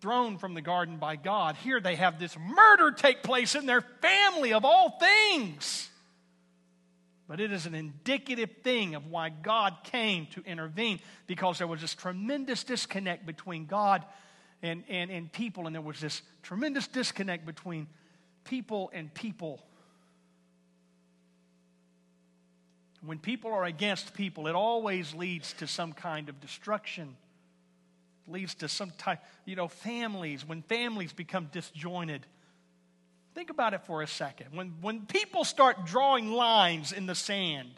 thrown 0.00 0.38
from 0.38 0.54
the 0.54 0.62
garden 0.62 0.96
by 0.98 1.16
God, 1.16 1.56
here 1.56 1.80
they 1.80 1.96
have 1.96 2.18
this 2.18 2.36
murder 2.38 2.90
take 2.90 3.22
place 3.22 3.54
in 3.54 3.66
their 3.66 3.80
family 3.80 4.52
of 4.52 4.64
all 4.64 4.98
things. 4.98 5.88
But 7.28 7.40
it 7.40 7.52
is 7.52 7.66
an 7.66 7.74
indicative 7.74 8.50
thing 8.62 8.94
of 8.94 9.06
why 9.06 9.28
God 9.28 9.76
came 9.84 10.26
to 10.28 10.42
intervene 10.44 10.98
because 11.26 11.58
there 11.58 11.66
was 11.66 11.82
this 11.82 11.94
tremendous 11.94 12.64
disconnect 12.64 13.26
between 13.26 13.66
God 13.66 14.04
and, 14.62 14.82
and, 14.88 15.10
and 15.10 15.30
people, 15.30 15.66
and 15.66 15.74
there 15.74 15.82
was 15.82 16.00
this 16.00 16.22
tremendous 16.42 16.88
disconnect 16.88 17.44
between 17.44 17.86
people 18.44 18.90
and 18.94 19.12
people. 19.12 19.62
When 23.04 23.18
people 23.18 23.52
are 23.52 23.64
against 23.64 24.14
people, 24.14 24.48
it 24.48 24.54
always 24.54 25.14
leads 25.14 25.52
to 25.54 25.66
some 25.66 25.92
kind 25.92 26.28
of 26.28 26.40
destruction. 26.40 27.16
Leads 28.28 28.54
to 28.56 28.68
some 28.68 28.90
type, 28.98 29.20
you 29.46 29.56
know, 29.56 29.68
families, 29.68 30.46
when 30.46 30.62
families 30.62 31.12
become 31.12 31.48
disjointed 31.50 32.26
Think 33.38 33.50
about 33.50 33.72
it 33.72 33.82
for 33.86 34.02
a 34.02 34.06
second. 34.08 34.48
When, 34.52 34.74
when 34.80 35.06
people 35.06 35.44
start 35.44 35.86
drawing 35.86 36.32
lines 36.32 36.90
in 36.90 37.06
the 37.06 37.14
sand, 37.14 37.70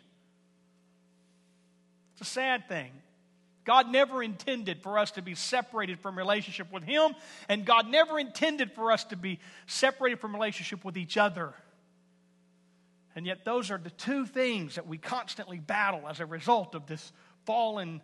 it's 2.14 2.23
a 2.23 2.33
sad 2.33 2.66
thing. 2.66 2.90
God 3.66 3.92
never 3.92 4.23
intended 4.23 4.83
for 4.83 4.99
us 4.99 5.11
to 5.11 5.23
be 5.23 5.35
separated 5.35 6.00
from 6.00 6.16
relationship 6.16 6.73
with 6.73 6.83
Him, 6.83 7.14
and 7.47 7.66
God 7.66 7.88
never 7.88 8.19
intended 8.19 8.73
for 8.73 8.90
us 8.90 9.04
to 9.04 9.16
be 9.16 9.38
separated 9.66 10.19
from 10.19 10.33
relationship 10.33 10.83
with 10.83 10.97
each 10.97 11.19
other. 11.19 11.52
And 13.14 13.26
yet, 13.26 13.45
those 13.45 13.71
are 13.71 13.76
the 13.76 13.90
two 13.90 14.25
things 14.25 14.76
that 14.76 14.87
we 14.87 14.97
constantly 14.97 15.59
battle 15.59 16.09
as 16.09 16.21
a 16.21 16.26
result 16.26 16.75
of 16.75 16.87
this 16.87 17.12
fallen 17.45 18.00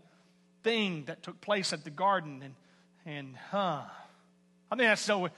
thing 0.66 1.04
that 1.06 1.22
took 1.22 1.40
place 1.40 1.72
at 1.72 1.84
the 1.84 1.90
garden. 1.90 2.42
And, 2.42 2.54
and 3.06 3.36
huh. 3.52 3.82
I 4.68 4.74
mean, 4.74 4.88
that's 4.88 5.00
so 5.00 5.28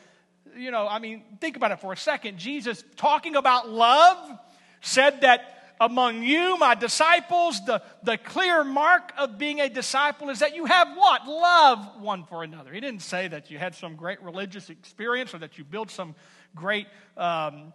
you 0.57 0.71
know, 0.71 0.89
I 0.89 0.99
mean, 1.01 1.23
think 1.39 1.57
about 1.57 1.71
it 1.73 1.81
for 1.81 1.93
a 1.93 1.97
second. 1.97 2.39
Jesus, 2.39 2.83
talking 2.97 3.37
about 3.37 3.69
love, 3.69 4.39
said 4.81 5.21
that 5.21 5.75
among 5.79 6.23
you, 6.23 6.57
my 6.57 6.75
disciples, 6.75 7.63
the, 7.67 7.83
the 8.03 8.17
clear 8.17 8.65
mark 8.65 9.13
of 9.19 9.37
being 9.37 9.61
a 9.61 9.69
disciple 9.69 10.31
is 10.31 10.39
that 10.39 10.57
you 10.57 10.65
have 10.65 10.97
what? 10.97 11.29
Love 11.29 12.01
one 12.01 12.25
for 12.25 12.43
another. 12.43 12.73
He 12.73 12.81
didn't 12.81 13.03
say 13.03 13.29
that 13.29 13.51
you 13.51 13.59
had 13.59 13.75
some 13.75 13.97
great 13.97 14.23
religious 14.23 14.71
experience 14.71 15.35
or 15.35 15.39
that 15.39 15.59
you 15.59 15.65
built 15.65 15.91
some 15.91 16.15
great, 16.55 16.87
um, 17.19 17.75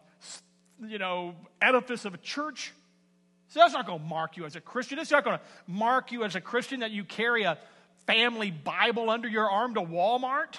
you 0.85 0.97
know, 0.97 1.35
edifice 1.61 2.03
of 2.03 2.15
a 2.15 2.17
church. 2.17 2.73
So 3.53 3.59
that's 3.59 3.73
not 3.73 3.85
going 3.85 3.99
to 3.99 4.05
mark 4.05 4.35
you 4.35 4.45
as 4.45 4.55
a 4.55 4.61
Christian. 4.61 4.97
It's 4.97 5.11
not 5.11 5.23
going 5.23 5.37
to 5.37 5.43
mark 5.67 6.11
you 6.11 6.23
as 6.23 6.35
a 6.35 6.41
Christian 6.41 6.79
that 6.79 6.89
you 6.89 7.03
carry 7.03 7.43
a 7.43 7.59
family 8.07 8.49
Bible 8.49 9.11
under 9.11 9.27
your 9.27 9.47
arm 9.47 9.75
to 9.75 9.81
Walmart. 9.81 10.55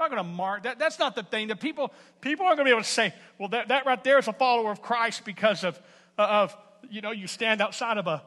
not 0.00 0.10
going 0.10 0.16
to 0.16 0.28
mark 0.28 0.64
that. 0.64 0.80
That's 0.80 0.98
not 0.98 1.14
the 1.14 1.22
thing. 1.22 1.48
That 1.48 1.60
people 1.60 1.92
people 2.20 2.44
aren't 2.46 2.56
going 2.56 2.64
to 2.64 2.70
be 2.70 2.74
able 2.74 2.82
to 2.82 2.88
say, 2.88 3.14
well, 3.38 3.50
that, 3.50 3.68
that 3.68 3.86
right 3.86 4.02
there 4.02 4.18
is 4.18 4.26
a 4.26 4.32
follower 4.32 4.72
of 4.72 4.82
Christ 4.82 5.24
because 5.24 5.62
of 5.62 5.78
uh, 6.18 6.22
of 6.22 6.56
you 6.90 7.02
know 7.02 7.12
you 7.12 7.28
stand 7.28 7.60
outside 7.60 7.98
of 7.98 8.08
a 8.08 8.20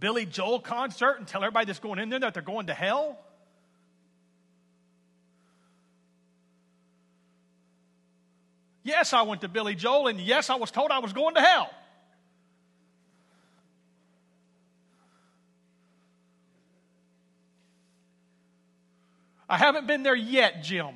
Billy 0.00 0.26
Joel 0.26 0.58
concert 0.58 1.18
and 1.18 1.28
tell 1.28 1.44
everybody 1.44 1.66
that's 1.66 1.78
going 1.78 2.00
in 2.00 2.08
there 2.08 2.18
that 2.18 2.34
they're 2.34 2.42
going 2.42 2.66
to 2.66 2.74
hell. 2.74 3.20
Yes, 8.88 9.12
I 9.12 9.20
went 9.20 9.42
to 9.42 9.48
Billy 9.48 9.74
Joel, 9.74 10.06
and 10.06 10.18
yes, 10.18 10.48
I 10.48 10.54
was 10.54 10.70
told 10.70 10.90
I 10.90 11.00
was 11.00 11.12
going 11.12 11.34
to 11.34 11.42
hell. 11.42 11.70
I 19.46 19.58
haven't 19.58 19.86
been 19.86 20.02
there 20.02 20.16
yet, 20.16 20.62
Jim. 20.62 20.94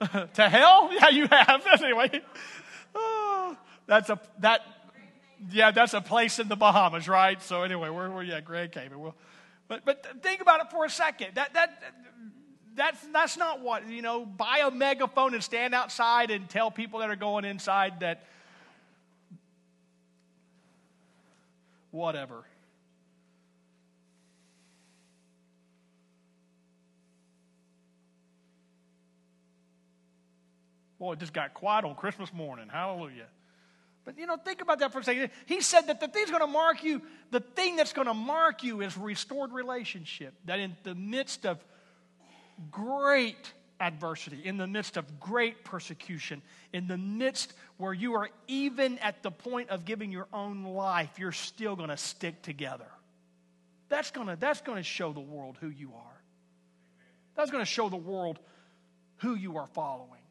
to 0.34 0.48
hell? 0.50 0.90
Yeah, 1.00 1.08
you 1.08 1.28
have. 1.30 1.66
anyway, 1.82 2.20
oh, 2.94 3.56
that's 3.86 4.10
a 4.10 4.20
that. 4.40 4.60
Yeah, 5.50 5.70
that's 5.70 5.94
a 5.94 6.02
place 6.02 6.38
in 6.38 6.48
the 6.48 6.56
Bahamas, 6.56 7.08
right? 7.08 7.42
So 7.42 7.62
anyway, 7.62 7.88
we're, 7.88 8.10
we're 8.10 8.22
yeah, 8.22 8.40
Grand 8.40 8.70
Cayman. 8.70 9.00
Well, 9.00 9.14
but 9.66 9.86
but 9.86 10.22
think 10.22 10.42
about 10.42 10.60
it 10.60 10.70
for 10.70 10.84
a 10.84 10.90
second. 10.90 11.36
That 11.36 11.54
that 11.54 11.82
that's 12.74 12.98
that's 13.12 13.36
not 13.36 13.60
what 13.60 13.88
you 13.88 14.02
know. 14.02 14.24
Buy 14.24 14.62
a 14.64 14.70
megaphone 14.70 15.34
and 15.34 15.42
stand 15.42 15.74
outside 15.74 16.30
and 16.30 16.48
tell 16.48 16.70
people 16.70 17.00
that 17.00 17.10
are 17.10 17.16
going 17.16 17.44
inside 17.44 18.00
that. 18.00 18.24
Whatever. 21.90 22.44
Boy, 30.98 31.14
it 31.14 31.18
just 31.18 31.32
got 31.32 31.52
quiet 31.52 31.84
on 31.84 31.96
Christmas 31.96 32.32
morning. 32.32 32.68
Hallelujah. 32.70 33.26
But 34.04 34.18
you 34.18 34.26
know, 34.26 34.36
think 34.36 34.62
about 34.62 34.78
that 34.78 34.92
for 34.92 35.00
a 35.00 35.04
second. 35.04 35.30
He 35.46 35.60
said 35.60 35.88
that 35.88 36.00
the 36.00 36.08
thing's 36.08 36.30
going 36.30 36.42
to 36.42 36.46
mark 36.46 36.82
you, 36.82 37.02
the 37.30 37.40
thing 37.40 37.76
that's 37.76 37.92
going 37.92 38.06
to 38.06 38.14
mark 38.14 38.62
you 38.62 38.80
is 38.80 38.96
restored 38.96 39.52
relationship. 39.52 40.34
That 40.46 40.58
in 40.58 40.76
the 40.82 40.94
midst 40.94 41.44
of 41.44 41.58
great 42.70 43.52
adversity, 43.80 44.40
in 44.44 44.56
the 44.56 44.66
midst 44.66 44.96
of 44.96 45.20
great 45.20 45.64
persecution, 45.64 46.40
in 46.72 46.86
the 46.86 46.98
midst 46.98 47.54
where 47.78 47.92
you 47.92 48.14
are 48.14 48.30
even 48.46 48.98
at 48.98 49.22
the 49.22 49.30
point 49.30 49.70
of 49.70 49.84
giving 49.84 50.12
your 50.12 50.28
own 50.32 50.64
life, 50.64 51.18
you're 51.18 51.32
still 51.32 51.74
going 51.74 51.88
to 51.88 51.96
stick 51.96 52.42
together. 52.42 52.86
That's 53.88 54.10
going 54.10 54.28
to, 54.28 54.36
that's 54.36 54.60
going 54.60 54.78
to 54.78 54.84
show 54.84 55.12
the 55.12 55.20
world 55.20 55.58
who 55.60 55.68
you 55.68 55.92
are. 55.94 56.22
That's 57.34 57.50
going 57.50 57.62
to 57.62 57.70
show 57.70 57.88
the 57.88 57.96
world 57.96 58.38
who 59.16 59.34
you 59.34 59.56
are 59.56 59.66
following 59.66 60.22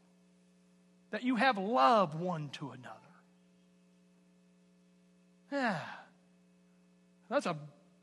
that 1.11 1.23
you 1.23 1.35
have 1.35 1.57
love 1.57 2.15
one 2.19 2.49
to 2.49 2.71
another. 2.71 2.97
Yeah. 5.51 5.79
That's 7.29 7.45
a, 7.45 7.57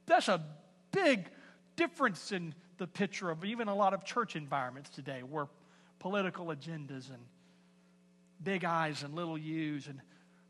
that's 0.07 0.29
a 0.29 0.45
big 0.93 1.29
difference 1.77 2.33
in 2.33 2.55
the 2.79 2.87
picture 2.87 3.31
of 3.31 3.45
even 3.45 3.69
a 3.69 3.75
lot 3.75 3.93
of 3.93 4.05
church 4.05 4.37
environments 4.37 4.89
today 4.91 5.23
where 5.23 5.49
political 5.99 6.47
agendas 6.47 7.11
and 7.11 7.23
big 8.43 8.65
eyes 8.65 9.03
and 9.03 9.15
little 9.15 9.37
U's 9.37 9.89
and 9.89 10.01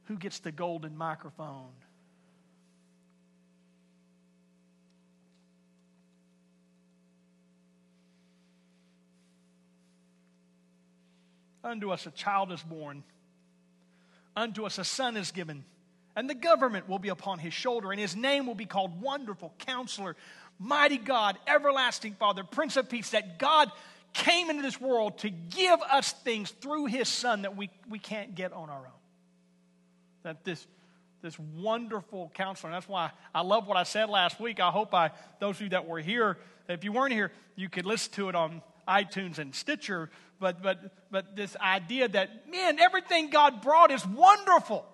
who 0.05 0.17
gets 0.17 0.39
the 0.39 0.53
golden 0.53 0.97
microphone. 0.97 1.71
Unto 11.65 11.91
us 11.91 12.07
a 12.07 12.11
child 12.11 12.53
is 12.53 12.63
born, 12.63 13.03
unto 14.35 14.65
us 14.65 14.79
a 14.79 14.85
son 14.85 15.17
is 15.17 15.33
given, 15.33 15.65
And 16.17 16.29
the 16.29 16.35
government 16.35 16.89
will 16.89 16.99
be 16.99 17.11
upon 17.11 17.39
his 17.39 17.53
shoulder, 17.55 17.93
and 17.93 18.01
his 18.01 18.17
name 18.17 18.47
will 18.47 18.55
be 18.55 18.65
called 18.65 19.01
Wonderful 19.01 19.55
Counselor, 19.59 20.17
Mighty 20.59 20.99
God, 20.99 21.39
Everlasting 21.47 22.15
Father, 22.15 22.45
Prince 22.45 22.77
of 22.77 22.89
Peace. 22.89 23.11
That 23.11 23.39
God 23.39 23.71
came 24.13 24.51
into 24.51 24.63
this 24.63 24.81
world 24.81 25.19
to 25.19 25.31
give 25.31 25.81
us 25.83 26.13
things 26.13 26.51
through 26.51 26.87
his 26.87 27.09
Son 27.09 27.43
that 27.43 27.57
we, 27.57 27.71
we 27.89 27.99
can't 27.99 28.35
get 28.35 28.53
on 28.53 28.69
our 28.71 28.79
own. 28.79 28.93
That 30.25 30.45
this, 30.45 30.67
this 31.23 31.39
wonderful 31.39 32.33
counselor, 32.35 32.71
and 32.71 32.77
that's 32.77 32.89
why 32.89 33.11
I 33.35 33.43
love 33.43 33.67
what 33.67 33.77
I 33.77 33.85
said 33.85 34.09
last 34.09 34.41
week. 34.41 34.61
I 34.61 34.71
hope 34.71 34.93
I, 34.95 35.11
those 35.39 35.57
of 35.57 35.63
you 35.63 35.69
that 35.71 35.87
were 35.87 36.01
here, 36.01 36.39
if 36.69 36.85
you 36.85 36.93
weren't 36.93 37.13
here, 37.13 37.33
you 37.57 37.69
could 37.69 37.87
listen 37.87 38.13
to 38.15 38.29
it 38.29 38.35
on 38.35 38.63
iTunes 38.87 39.39
and 39.39 39.55
Stitcher. 39.55 40.11
But, 40.41 40.63
but, 40.63 40.79
but 41.11 41.37
this 41.37 41.57
idea 41.57 42.09
that, 42.09 42.51
man, 42.51 42.79
everything 42.79 43.31
God 43.31 43.63
brought 43.63 43.91
is 43.91 44.07
wonderful. 44.07 44.85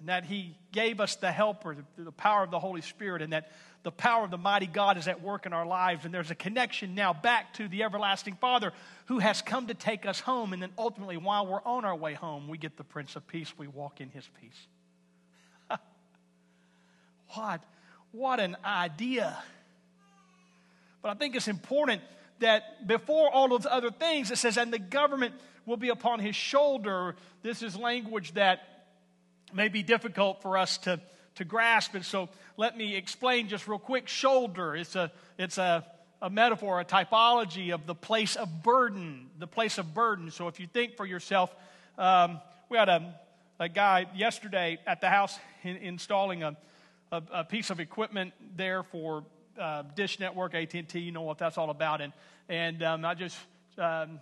And 0.00 0.08
that 0.08 0.24
He 0.24 0.56
gave 0.72 1.00
us 1.00 1.16
the 1.16 1.32
helper, 1.32 1.76
the, 1.96 2.04
the 2.04 2.12
power 2.12 2.44
of 2.44 2.50
the 2.50 2.58
Holy 2.58 2.82
Spirit, 2.82 3.22
and 3.22 3.32
that 3.32 3.50
the 3.82 3.92
power 3.92 4.24
of 4.24 4.30
the 4.30 4.38
mighty 4.38 4.66
God 4.66 4.98
is 4.98 5.08
at 5.08 5.22
work 5.22 5.46
in 5.46 5.52
our 5.52 5.66
lives. 5.66 6.04
And 6.04 6.12
there's 6.12 6.30
a 6.30 6.34
connection 6.34 6.94
now 6.94 7.12
back 7.12 7.54
to 7.54 7.68
the 7.68 7.84
everlasting 7.84 8.34
Father 8.34 8.72
who 9.06 9.18
has 9.18 9.40
come 9.40 9.68
to 9.68 9.74
take 9.74 10.04
us 10.04 10.20
home. 10.20 10.52
And 10.52 10.60
then 10.60 10.72
ultimately, 10.76 11.16
while 11.16 11.46
we're 11.46 11.62
on 11.62 11.84
our 11.84 11.96
way 11.96 12.14
home, 12.14 12.48
we 12.48 12.58
get 12.58 12.76
the 12.76 12.84
Prince 12.84 13.16
of 13.16 13.26
Peace. 13.26 13.52
We 13.56 13.68
walk 13.68 14.00
in 14.00 14.10
His 14.10 14.28
peace. 14.40 14.66
what, 17.34 17.62
what 18.12 18.40
an 18.40 18.56
idea. 18.64 19.36
But 21.02 21.10
I 21.10 21.14
think 21.14 21.36
it's 21.36 21.48
important 21.48 22.02
that 22.40 22.86
before 22.86 23.30
all 23.30 23.48
those 23.48 23.66
other 23.66 23.90
things, 23.90 24.30
it 24.30 24.38
says, 24.38 24.56
and 24.56 24.72
the 24.72 24.78
government 24.78 25.34
will 25.66 25.76
be 25.76 25.90
upon 25.90 26.18
his 26.18 26.34
shoulder. 26.34 27.14
This 27.42 27.62
is 27.62 27.76
language 27.76 28.32
that 28.34 28.86
may 29.52 29.68
be 29.68 29.82
difficult 29.82 30.42
for 30.42 30.56
us 30.56 30.78
to, 30.78 31.00
to 31.36 31.44
grasp. 31.44 31.94
And 31.94 32.04
so 32.04 32.28
let 32.58 32.76
me 32.76 32.96
explain 32.96 33.48
just 33.48 33.68
real 33.68 33.78
quick. 33.78 34.08
Shoulder, 34.08 34.74
it's 34.74 34.96
a, 34.96 35.12
it's 35.38 35.58
a, 35.58 35.86
a 36.20 36.28
metaphor, 36.28 36.80
a 36.80 36.84
typology 36.84 37.72
of 37.72 37.86
the 37.86 37.94
place 37.94 38.34
of 38.34 38.64
burden, 38.64 39.30
the 39.38 39.46
place 39.46 39.78
of 39.78 39.94
burden. 39.94 40.32
So 40.32 40.48
if 40.48 40.58
you 40.58 40.66
think 40.66 40.96
for 40.96 41.06
yourself, 41.06 41.54
um, 41.96 42.40
we 42.68 42.76
had 42.76 42.88
a, 42.88 43.14
a 43.60 43.68
guy 43.68 44.06
yesterday 44.12 44.80
at 44.88 45.00
the 45.00 45.08
house 45.08 45.38
in, 45.62 45.76
installing 45.76 46.42
a, 46.42 46.56
a, 47.12 47.22
a 47.32 47.44
piece 47.44 47.70
of 47.70 47.78
equipment 47.78 48.34
there 48.56 48.82
for 48.82 49.24
uh, 49.56 49.84
Dish 49.94 50.18
Network, 50.18 50.56
AT&T, 50.56 50.98
you 50.98 51.12
know 51.12 51.22
what 51.22 51.38
that's 51.38 51.58
all 51.58 51.70
about. 51.70 52.00
And, 52.00 52.12
and 52.48 52.82
um, 52.82 53.04
I 53.04 53.14
just 53.14 53.38
um, 53.78 54.18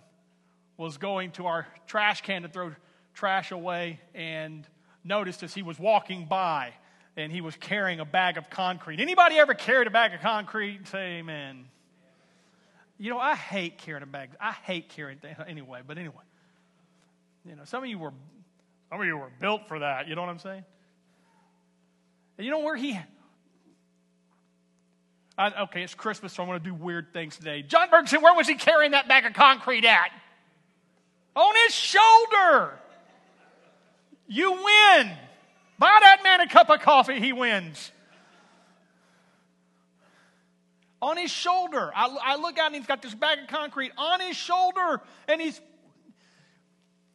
was 0.77 0.99
going 0.99 1.31
to 1.31 1.47
our 1.47 1.67
trash 1.87 2.21
can 2.21 2.43
to 2.43 2.49
throw 2.49 2.71
trash 3.15 3.49
away 3.49 3.99
and 4.13 4.67
noticed 5.03 5.41
as 5.41 5.55
he 5.55 5.63
was 5.63 5.79
walking 5.79 6.25
by 6.25 6.73
and 7.17 7.31
he 7.31 7.41
was 7.41 7.55
carrying 7.55 7.99
a 7.99 8.05
bag 8.05 8.37
of 8.37 8.49
concrete. 8.49 8.99
Anybody 8.99 9.37
ever 9.37 9.53
carried 9.53 9.87
a 9.87 9.91
bag 9.91 10.13
of 10.13 10.21
concrete? 10.21 10.87
Say 10.87 11.17
amen. 11.19 11.65
You 12.97 13.09
know, 13.09 13.19
I 13.19 13.35
hate 13.35 13.77
carrying 13.79 14.03
a 14.03 14.07
bag. 14.07 14.29
I 14.39 14.51
hate 14.51 14.89
carrying 14.89 15.19
things 15.19 15.37
anyway, 15.47 15.81
but 15.85 15.97
anyway. 15.97 16.15
You 17.45 17.55
know, 17.55 17.65
some 17.65 17.83
of 17.83 17.89
you 17.89 17.99
were 17.99 18.13
some 18.89 19.01
of 19.01 19.05
you 19.05 19.17
were 19.17 19.31
built 19.41 19.67
for 19.67 19.79
that, 19.79 20.07
you 20.07 20.15
know 20.15 20.21
what 20.21 20.29
I'm 20.29 20.39
saying? 20.39 20.63
And 22.37 22.45
you 22.45 22.51
know 22.51 22.59
where 22.59 22.75
he 22.75 22.97
I, 25.37 25.63
okay, 25.63 25.83
it's 25.83 25.93
Christmas, 25.93 26.33
so 26.33 26.41
I'm 26.41 26.49
going 26.49 26.59
to 26.59 26.65
do 26.65 26.73
weird 26.73 27.13
things 27.13 27.37
today. 27.37 27.61
John 27.61 27.89
Bergson, 27.91 28.21
where 28.21 28.33
was 28.33 28.47
he 28.47 28.55
carrying 28.55 28.91
that 28.91 29.07
bag 29.07 29.25
of 29.25 29.33
concrete 29.33 29.85
at? 29.85 30.09
On 31.35 31.53
his 31.65 31.75
shoulder. 31.75 32.73
You 34.27 34.51
win. 34.53 35.11
Buy 35.79 35.99
that 36.01 36.23
man 36.23 36.41
a 36.41 36.47
cup 36.47 36.69
of 36.69 36.79
coffee, 36.79 37.19
he 37.19 37.33
wins. 37.33 37.91
On 41.01 41.15
his 41.17 41.29
shoulder. 41.29 41.91
I, 41.95 42.17
I 42.23 42.35
look 42.37 42.57
out 42.57 42.67
and 42.67 42.75
he's 42.75 42.87
got 42.87 43.01
this 43.01 43.13
bag 43.13 43.39
of 43.39 43.47
concrete 43.47 43.91
on 43.97 44.19
his 44.19 44.35
shoulder, 44.35 45.01
and 45.27 45.39
he's 45.39 45.61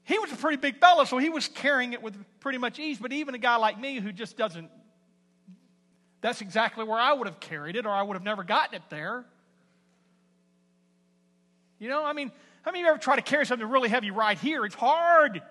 he 0.05 0.19
was 0.19 0.33
a 0.33 0.37
pretty 0.37 0.57
big 0.57 0.79
fella, 0.79 1.07
so 1.07 1.19
he 1.19 1.31
was 1.31 1.49
carrying 1.49 1.93
it 1.93 2.03
with 2.03 2.17
pretty 2.41 2.59
much 2.59 2.79
ease. 2.79 2.99
But 2.99 3.13
even 3.13 3.35
a 3.35 3.39
guy 3.39 3.57
like 3.57 3.79
me 3.81 3.99
who 4.01 4.13
just 4.13 4.37
doesn't 4.37 4.71
that's 6.23 6.41
exactly 6.41 6.85
where 6.85 6.99
I 6.99 7.13
would 7.13 7.27
have 7.27 7.41
carried 7.41 7.75
it, 7.75 7.85
or 7.85 7.91
I 7.91 8.03
would 8.03 8.15
have 8.15 8.23
never 8.23 8.45
gotten 8.45 8.77
it 8.77 8.83
there. 8.89 9.25
You 11.81 11.89
know, 11.89 12.05
I 12.05 12.13
mean, 12.13 12.31
how 12.63 12.71
many 12.71 12.83
of 12.83 12.85
you 12.85 12.91
ever 12.91 12.99
try 12.99 13.17
to 13.17 13.23
carry 13.23 13.45
something 13.45 13.69
really 13.69 13.89
heavy 13.89 14.13
right 14.13 14.39
here? 14.39 14.65
It's 14.65 14.77
hard 14.77 15.43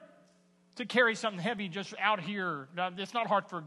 to 0.76 0.86
carry 0.86 1.16
something 1.16 1.42
heavy 1.42 1.68
just 1.68 1.94
out 2.00 2.20
here. 2.20 2.68
Now, 2.76 2.92
it's 2.98 3.14
not 3.14 3.28
hard 3.28 3.48
for 3.48 3.64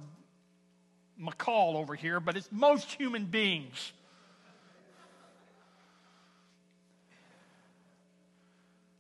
McCall 1.21 1.77
over 1.77 1.95
here, 1.95 2.21
but 2.21 2.37
it's 2.37 2.49
most 2.51 2.93
human 2.93 3.27
beings. 3.27 3.93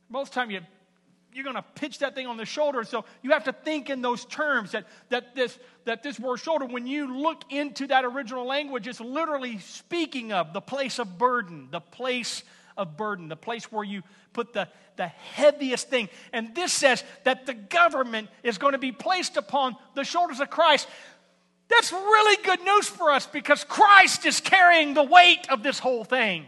Most 0.08 0.32
time, 0.32 0.50
you 0.50 0.60
you're 1.34 1.44
going 1.44 1.56
to 1.56 1.64
pitch 1.74 1.98
that 1.98 2.14
thing 2.14 2.28
on 2.28 2.36
the 2.36 2.46
shoulder. 2.46 2.84
So 2.84 3.04
you 3.20 3.32
have 3.32 3.44
to 3.44 3.52
think 3.52 3.90
in 3.90 4.00
those 4.00 4.24
terms 4.24 4.70
that, 4.70 4.86
that, 5.08 5.34
this, 5.34 5.58
that 5.84 6.04
this 6.04 6.18
word 6.18 6.36
shoulder, 6.36 6.64
when 6.64 6.86
you 6.86 7.18
look 7.22 7.42
into 7.50 7.88
that 7.88 8.04
original 8.04 8.46
language, 8.46 8.86
it's 8.86 9.00
literally 9.00 9.58
speaking 9.58 10.32
of 10.32 10.52
the 10.52 10.60
place 10.60 11.00
of 11.00 11.18
burden, 11.18 11.68
the 11.72 11.80
place 11.80 12.44
of 12.76 12.96
burden, 12.96 13.28
the 13.28 13.36
place 13.36 13.70
where 13.70 13.84
you 13.84 14.02
put 14.32 14.52
the, 14.52 14.68
the 14.96 15.06
heaviest 15.06 15.88
thing. 15.88 16.08
And 16.32 16.54
this 16.54 16.72
says 16.72 17.04
that 17.24 17.46
the 17.46 17.54
government 17.54 18.28
is 18.42 18.58
going 18.58 18.72
to 18.72 18.78
be 18.78 18.92
placed 18.92 19.36
upon 19.36 19.76
the 19.94 20.04
shoulders 20.04 20.40
of 20.40 20.50
Christ. 20.50 20.88
That's 21.68 21.92
really 21.92 22.42
good 22.44 22.62
news 22.62 22.88
for 22.88 23.10
us 23.10 23.26
because 23.26 23.64
Christ 23.64 24.26
is 24.26 24.40
carrying 24.40 24.94
the 24.94 25.02
weight 25.02 25.48
of 25.50 25.62
this 25.62 25.78
whole 25.78 26.04
thing. 26.04 26.46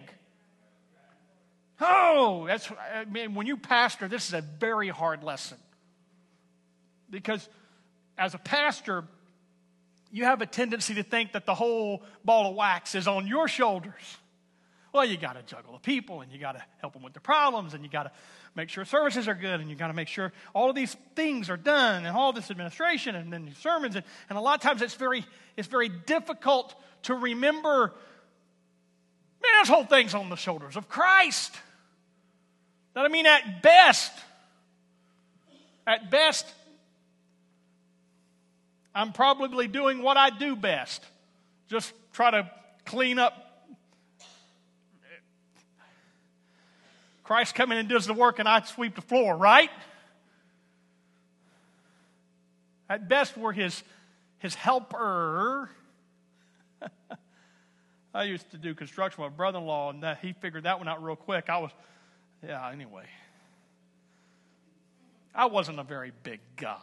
Oh, 1.80 2.44
that's, 2.46 2.70
I 2.94 3.04
mean, 3.04 3.34
when 3.34 3.46
you 3.46 3.56
pastor, 3.56 4.08
this 4.08 4.28
is 4.28 4.34
a 4.34 4.40
very 4.40 4.88
hard 4.88 5.22
lesson. 5.22 5.58
Because 7.10 7.48
as 8.18 8.34
a 8.34 8.38
pastor, 8.38 9.04
you 10.10 10.24
have 10.24 10.40
a 10.40 10.46
tendency 10.46 10.94
to 10.94 11.02
think 11.02 11.32
that 11.32 11.46
the 11.46 11.54
whole 11.54 12.02
ball 12.24 12.50
of 12.50 12.56
wax 12.56 12.94
is 12.94 13.06
on 13.06 13.26
your 13.26 13.48
shoulders. 13.48 14.18
Well, 14.96 15.04
you 15.04 15.18
got 15.18 15.34
to 15.34 15.42
juggle 15.42 15.74
the 15.74 15.78
people 15.78 16.22
and 16.22 16.32
you 16.32 16.38
got 16.38 16.52
to 16.52 16.64
help 16.78 16.94
them 16.94 17.02
with 17.02 17.12
their 17.12 17.20
problems 17.20 17.74
and 17.74 17.84
you 17.84 17.90
got 17.90 18.04
to 18.04 18.12
make 18.54 18.70
sure 18.70 18.82
services 18.86 19.28
are 19.28 19.34
good 19.34 19.60
and 19.60 19.68
you 19.68 19.76
got 19.76 19.88
to 19.88 19.92
make 19.92 20.08
sure 20.08 20.32
all 20.54 20.70
of 20.70 20.74
these 20.74 20.96
things 21.14 21.50
are 21.50 21.58
done 21.58 22.06
and 22.06 22.16
all 22.16 22.32
this 22.32 22.50
administration 22.50 23.14
and 23.14 23.30
then 23.30 23.54
sermons. 23.60 23.94
And, 23.94 24.06
and 24.30 24.38
a 24.38 24.40
lot 24.40 24.54
of 24.54 24.62
times 24.62 24.80
it's 24.80 24.94
very, 24.94 25.22
it's 25.54 25.68
very 25.68 25.90
difficult 25.90 26.74
to 27.02 27.14
remember, 27.14 27.88
man, 29.42 29.52
this 29.60 29.68
whole 29.68 29.84
thing's 29.84 30.14
on 30.14 30.30
the 30.30 30.36
shoulders 30.36 30.76
of 30.76 30.88
Christ. 30.88 31.54
That 32.94 33.04
I 33.04 33.08
mean, 33.08 33.26
at 33.26 33.62
best, 33.62 34.12
at 35.86 36.10
best, 36.10 36.46
I'm 38.94 39.12
probably 39.12 39.68
doing 39.68 40.00
what 40.00 40.16
I 40.16 40.30
do 40.30 40.56
best. 40.56 41.04
Just 41.68 41.92
try 42.14 42.30
to 42.30 42.50
clean 42.86 43.18
up. 43.18 43.42
Christ 47.26 47.54
comes 47.56 47.72
in 47.72 47.78
and 47.78 47.88
does 47.88 48.06
the 48.06 48.14
work, 48.14 48.38
and 48.38 48.48
I 48.48 48.62
sweep 48.62 48.94
the 48.94 49.02
floor, 49.02 49.36
right? 49.36 49.70
At 52.88 53.08
best, 53.08 53.36
we're 53.36 53.52
his, 53.52 53.82
his 54.38 54.54
helper. 54.54 55.68
I 58.14 58.22
used 58.24 58.48
to 58.52 58.58
do 58.58 58.74
construction 58.74 59.24
with 59.24 59.32
my 59.32 59.36
brother 59.36 59.58
in 59.58 59.66
law, 59.66 59.90
and 59.90 60.04
that, 60.04 60.18
he 60.22 60.34
figured 60.34 60.62
that 60.64 60.78
one 60.78 60.86
out 60.86 61.02
real 61.02 61.16
quick. 61.16 61.50
I 61.50 61.58
was 61.58 61.72
yeah, 62.46 62.70
anyway. 62.70 63.06
I 65.34 65.46
wasn't 65.46 65.80
a 65.80 65.84
very 65.84 66.12
big 66.22 66.40
guy. 66.56 66.76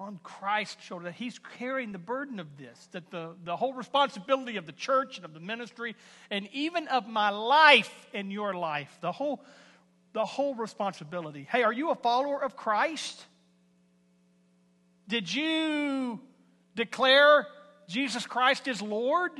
On 0.00 0.18
Christ's 0.22 0.82
shoulder, 0.82 1.04
that 1.04 1.14
He's 1.14 1.38
carrying 1.58 1.92
the 1.92 1.98
burden 1.98 2.40
of 2.40 2.56
this, 2.56 2.88
that 2.92 3.10
the, 3.10 3.34
the 3.44 3.54
whole 3.54 3.74
responsibility 3.74 4.56
of 4.56 4.64
the 4.64 4.72
church 4.72 5.18
and 5.18 5.26
of 5.26 5.34
the 5.34 5.40
ministry, 5.40 5.94
and 6.30 6.48
even 6.52 6.88
of 6.88 7.06
my 7.06 7.28
life 7.28 7.92
and 8.14 8.32
your 8.32 8.54
life, 8.54 8.90
the 9.02 9.12
whole, 9.12 9.44
the 10.14 10.24
whole 10.24 10.54
responsibility. 10.54 11.46
Hey, 11.52 11.62
are 11.62 11.72
you 11.72 11.90
a 11.90 11.94
follower 11.94 12.42
of 12.42 12.56
Christ? 12.56 13.22
Did 15.06 15.32
you 15.32 16.18
declare 16.74 17.46
Jesus 17.86 18.26
Christ 18.26 18.68
is 18.68 18.80
Lord? 18.80 19.32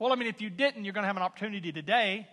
Well, 0.00 0.12
I 0.12 0.16
mean, 0.16 0.28
if 0.28 0.40
you 0.40 0.50
didn't, 0.50 0.84
you're 0.84 0.94
going 0.94 1.04
to 1.04 1.08
have 1.08 1.16
an 1.16 1.22
opportunity 1.22 1.70
today 1.70 2.26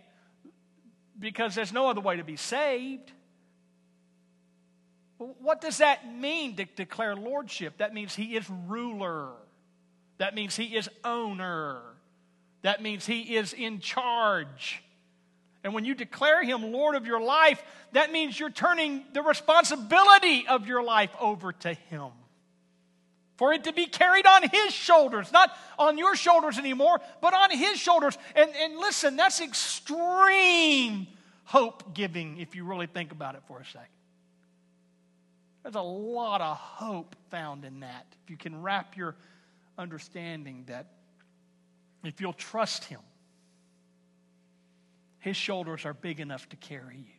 because 1.19 1.53
there's 1.53 1.73
no 1.73 1.87
other 1.87 2.01
way 2.01 2.17
to 2.17 2.23
be 2.23 2.35
saved. 2.35 3.11
What 5.17 5.61
does 5.61 5.77
that 5.77 6.13
mean 6.13 6.57
to 6.57 6.65
declare 6.65 7.15
lordship? 7.15 7.77
That 7.77 7.93
means 7.93 8.15
he 8.15 8.35
is 8.35 8.49
ruler. 8.67 9.29
That 10.17 10.35
means 10.35 10.55
he 10.55 10.75
is 10.75 10.89
owner. 11.03 11.79
That 12.63 12.81
means 12.81 13.05
he 13.05 13.35
is 13.35 13.53
in 13.53 13.79
charge. 13.79 14.81
And 15.63 15.73
when 15.73 15.85
you 15.85 15.95
declare 15.95 16.43
him 16.43 16.71
Lord 16.71 16.95
of 16.95 17.05
your 17.07 17.21
life, 17.21 17.63
that 17.93 18.11
means 18.11 18.39
you're 18.39 18.49
turning 18.49 19.03
the 19.13 19.21
responsibility 19.21 20.45
of 20.47 20.67
your 20.67 20.83
life 20.83 21.11
over 21.19 21.53
to 21.53 21.73
him. 21.73 22.09
For 23.37 23.51
it 23.51 23.65
to 23.65 23.73
be 23.73 23.85
carried 23.85 24.25
on 24.25 24.43
his 24.47 24.73
shoulders, 24.73 25.31
not 25.31 25.55
on 25.77 25.97
your 25.97 26.15
shoulders 26.15 26.57
anymore, 26.57 27.01
but 27.21 27.33
on 27.33 27.51
his 27.51 27.77
shoulders. 27.77 28.17
And, 28.35 28.49
and 28.55 28.77
listen, 28.77 29.17
that's 29.17 29.41
extreme 29.41 31.07
hope 31.43 31.93
giving 31.93 32.39
if 32.39 32.55
you 32.55 32.63
really 32.63 32.87
think 32.87 33.11
about 33.11 33.35
it 33.35 33.41
for 33.47 33.59
a 33.59 33.65
second. 33.65 33.89
There's 35.65 35.73
a 35.73 35.81
lot 35.81 36.41
of 36.41 36.57
hope 36.57 37.15
found 37.31 37.65
in 37.65 37.79
that. 37.79 38.05
If 38.23 38.29
you 38.29 38.37
can 38.37 38.61
wrap 38.61 38.95
your 38.95 39.15
understanding 39.79 40.65
that 40.67 40.85
if 42.03 42.21
you'll 42.21 42.33
trust 42.33 42.83
him, 42.83 42.99
his 45.17 45.35
shoulders 45.35 45.83
are 45.85 45.95
big 45.95 46.19
enough 46.19 46.47
to 46.49 46.55
carry 46.55 46.97
you. 46.97 47.15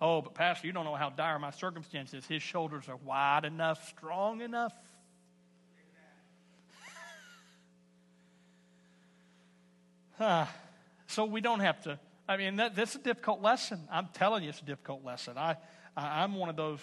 Oh, 0.00 0.20
but 0.20 0.34
Pastor, 0.34 0.66
you 0.66 0.72
don't 0.72 0.84
know 0.84 0.96
how 0.96 1.10
dire 1.10 1.38
my 1.38 1.52
circumstances. 1.52 2.26
His 2.26 2.42
shoulders 2.42 2.88
are 2.88 2.96
wide 2.96 3.44
enough, 3.44 3.88
strong 3.88 4.40
enough. 4.40 4.74
uh, 10.18 10.46
so 11.06 11.24
we 11.24 11.40
don't 11.40 11.60
have 11.60 11.80
to. 11.84 12.00
I 12.28 12.36
mean, 12.36 12.56
that, 12.56 12.74
that's 12.74 12.96
a 12.96 12.98
difficult 12.98 13.42
lesson. 13.42 13.86
I'm 13.92 14.08
telling 14.12 14.42
you, 14.42 14.48
it's 14.48 14.60
a 14.60 14.64
difficult 14.64 15.04
lesson. 15.04 15.38
I, 15.38 15.54
I, 15.96 16.24
am 16.24 16.34
one 16.34 16.48
of 16.48 16.56
those. 16.56 16.80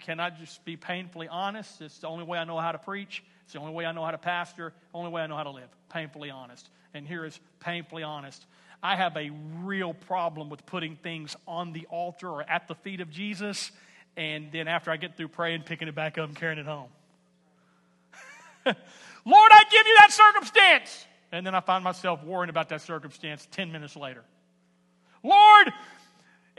Can 0.00 0.20
I 0.20 0.30
just 0.30 0.64
be 0.64 0.76
painfully 0.76 1.28
honest? 1.28 1.80
It's 1.80 1.98
the 1.98 2.08
only 2.08 2.24
way 2.24 2.38
I 2.38 2.44
know 2.44 2.58
how 2.58 2.72
to 2.72 2.78
preach. 2.78 3.22
It's 3.44 3.54
the 3.54 3.60
only 3.60 3.72
way 3.72 3.86
I 3.86 3.92
know 3.92 4.04
how 4.04 4.10
to 4.10 4.18
pastor. 4.18 4.72
Only 4.92 5.10
way 5.10 5.22
I 5.22 5.26
know 5.26 5.36
how 5.36 5.44
to 5.44 5.50
live. 5.50 5.68
Painfully 5.88 6.30
honest. 6.30 6.68
And 6.92 7.06
here 7.06 7.24
is 7.24 7.38
painfully 7.60 8.02
honest. 8.02 8.44
I 8.82 8.96
have 8.96 9.16
a 9.16 9.30
real 9.62 9.94
problem 9.94 10.48
with 10.48 10.64
putting 10.66 10.96
things 10.96 11.36
on 11.46 11.72
the 11.72 11.86
altar 11.90 12.28
or 12.28 12.42
at 12.42 12.68
the 12.68 12.74
feet 12.74 13.00
of 13.00 13.10
Jesus, 13.10 13.72
and 14.16 14.50
then 14.52 14.68
after 14.68 14.90
I 14.90 14.96
get 14.96 15.16
through 15.16 15.28
praying, 15.28 15.62
picking 15.62 15.88
it 15.88 15.94
back 15.94 16.16
up 16.16 16.28
and 16.28 16.36
carrying 16.36 16.58
it 16.58 16.66
home. 16.66 16.88
Lord, 18.66 19.50
I 19.52 19.62
give 19.70 19.86
you 19.86 19.96
that 19.98 20.12
circumstance. 20.12 21.06
And 21.32 21.46
then 21.46 21.54
I 21.54 21.60
find 21.60 21.84
myself 21.84 22.24
worrying 22.24 22.50
about 22.50 22.70
that 22.70 22.80
circumstance 22.80 23.46
10 23.52 23.70
minutes 23.70 23.96
later. 23.96 24.24
Lord, 25.22 25.72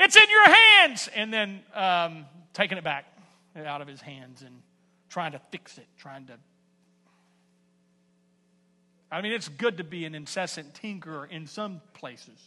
it's 0.04 0.16
in 0.16 0.30
your 0.30 0.46
hands. 0.46 1.10
And 1.16 1.34
then 1.34 1.62
um, 1.74 2.26
taking 2.54 2.78
it 2.78 2.84
back 2.84 3.06
out 3.56 3.82
of 3.82 3.88
his 3.88 4.02
hands 4.02 4.42
and 4.42 4.62
trying 5.10 5.34
to 5.34 5.42
fix 5.52 5.78
it, 5.78 5.88
trying 5.98 6.28
to 6.28 6.34
I 9.12 9.22
mean, 9.22 9.34
it's 9.34 9.50
good 9.50 9.78
to 9.78 9.84
be 9.84 10.06
an 10.06 10.16
incessant 10.16 10.74
tinkerer 10.74 11.30
in 11.30 11.46
some 11.46 11.82
places, 11.94 12.40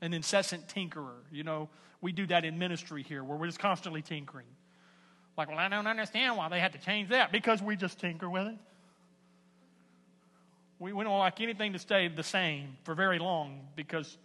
an 0.00 0.14
incessant 0.14 0.68
tinkerer. 0.68 1.18
You 1.32 1.42
know, 1.42 1.68
we 2.00 2.12
do 2.12 2.26
that 2.28 2.44
in 2.44 2.58
ministry 2.58 3.02
here 3.02 3.24
where 3.24 3.36
we're 3.36 3.46
just 3.46 3.58
constantly 3.58 4.02
tinkering. 4.02 4.46
Like, 5.36 5.48
well, 5.48 5.58
I 5.58 5.68
don't 5.68 5.86
understand 5.86 6.36
why 6.36 6.48
they 6.48 6.60
had 6.60 6.72
to 6.72 6.78
change 6.78 7.08
that 7.10 7.32
because 7.32 7.60
we 7.60 7.76
just 7.76 7.98
tinker 7.98 8.30
with 8.30 8.46
it. 8.46 8.56
We, 10.78 10.92
we 10.92 11.04
don't 11.04 11.18
like 11.18 11.40
anything 11.40 11.72
to 11.72 11.78
stay 11.78 12.06
the 12.08 12.22
same 12.22 12.76
for 12.84 12.94
very 12.94 13.18
long 13.18 13.62
because 13.74 14.16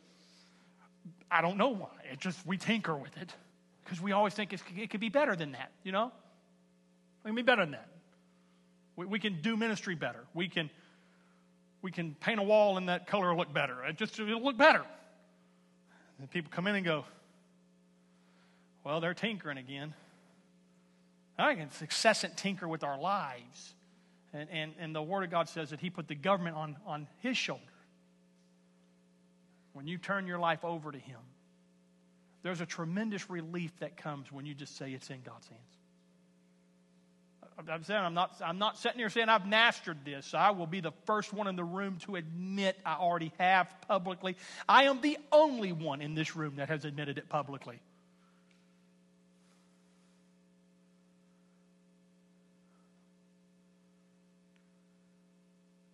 I 1.31 1.41
don't 1.41 1.57
know 1.57 1.69
why. 1.69 1.89
It 2.11 2.19
just, 2.19 2.45
we 2.45 2.57
tinker 2.57 2.95
with 2.95 3.17
it 3.17 3.33
because 3.83 4.01
we 4.01 4.11
always 4.11 4.33
think 4.33 4.53
it 4.53 4.89
could 4.89 4.99
be 4.99 5.09
better 5.09 5.35
than 5.35 5.53
that, 5.53 5.71
you 5.83 5.91
know? 5.91 6.11
It 7.23 7.27
can 7.29 7.35
be 7.35 7.41
better 7.41 7.63
than 7.63 7.71
that. 7.71 7.87
We, 8.95 9.05
we 9.05 9.19
can 9.19 9.41
do 9.41 9.55
ministry 9.55 9.95
better. 9.95 10.25
We 10.33 10.49
can 10.49 10.69
we 11.81 11.91
can 11.91 12.13
paint 12.19 12.39
a 12.39 12.43
wall 12.43 12.77
in 12.77 12.85
that 12.87 13.07
color 13.07 13.35
look 13.35 13.51
better. 13.51 13.83
It 13.85 13.97
just 13.97 14.19
it'll 14.19 14.43
look 14.43 14.57
better. 14.57 14.83
And 16.19 16.29
people 16.29 16.51
come 16.53 16.67
in 16.67 16.75
and 16.75 16.85
go, 16.85 17.05
well, 18.83 18.99
they're 18.99 19.15
tinkering 19.15 19.57
again. 19.57 19.95
I 21.39 21.55
think 21.55 21.67
it's 21.67 21.81
incessant 21.81 22.37
tinker 22.37 22.67
with 22.67 22.83
our 22.83 22.99
lives. 22.99 23.73
And, 24.33 24.47
and, 24.51 24.73
and 24.79 24.95
the 24.95 25.01
Word 25.01 25.23
of 25.23 25.31
God 25.31 25.49
says 25.49 25.71
that 25.71 25.79
He 25.79 25.89
put 25.89 26.07
the 26.07 26.15
government 26.15 26.55
on, 26.55 26.77
on 26.85 27.07
His 27.19 27.35
shoulder. 27.35 27.63
When 29.73 29.87
you 29.87 29.97
turn 29.97 30.27
your 30.27 30.39
life 30.39 30.63
over 30.65 30.91
to 30.91 30.97
Him, 30.97 31.19
there's 32.43 32.61
a 32.61 32.65
tremendous 32.65 33.29
relief 33.29 33.71
that 33.79 33.97
comes 33.97 34.31
when 34.31 34.45
you 34.45 34.53
just 34.53 34.77
say 34.77 34.91
it's 34.91 35.09
in 35.09 35.21
God's 35.21 35.47
hands. 35.47 35.61
I'm 37.69 37.83
saying 37.83 37.99
I'm 37.99 38.13
not, 38.13 38.41
I'm 38.43 38.57
not 38.57 38.77
sitting 38.77 38.97
here 38.97 39.09
saying 39.09 39.29
I've 39.29 39.45
mastered 39.45 40.03
this. 40.03 40.33
I 40.33 40.51
will 40.51 40.67
be 40.67 40.79
the 40.79 40.93
first 41.05 41.31
one 41.31 41.47
in 41.47 41.55
the 41.55 41.63
room 41.63 41.97
to 42.05 42.15
admit 42.15 42.77
I 42.85 42.95
already 42.95 43.31
have 43.37 43.67
publicly. 43.87 44.35
I 44.67 44.85
am 44.85 45.01
the 45.01 45.17
only 45.31 45.71
one 45.71 46.01
in 46.01 46.15
this 46.15 46.35
room 46.35 46.55
that 46.55 46.69
has 46.69 46.85
admitted 46.85 47.17
it 47.17 47.29
publicly. 47.29 47.79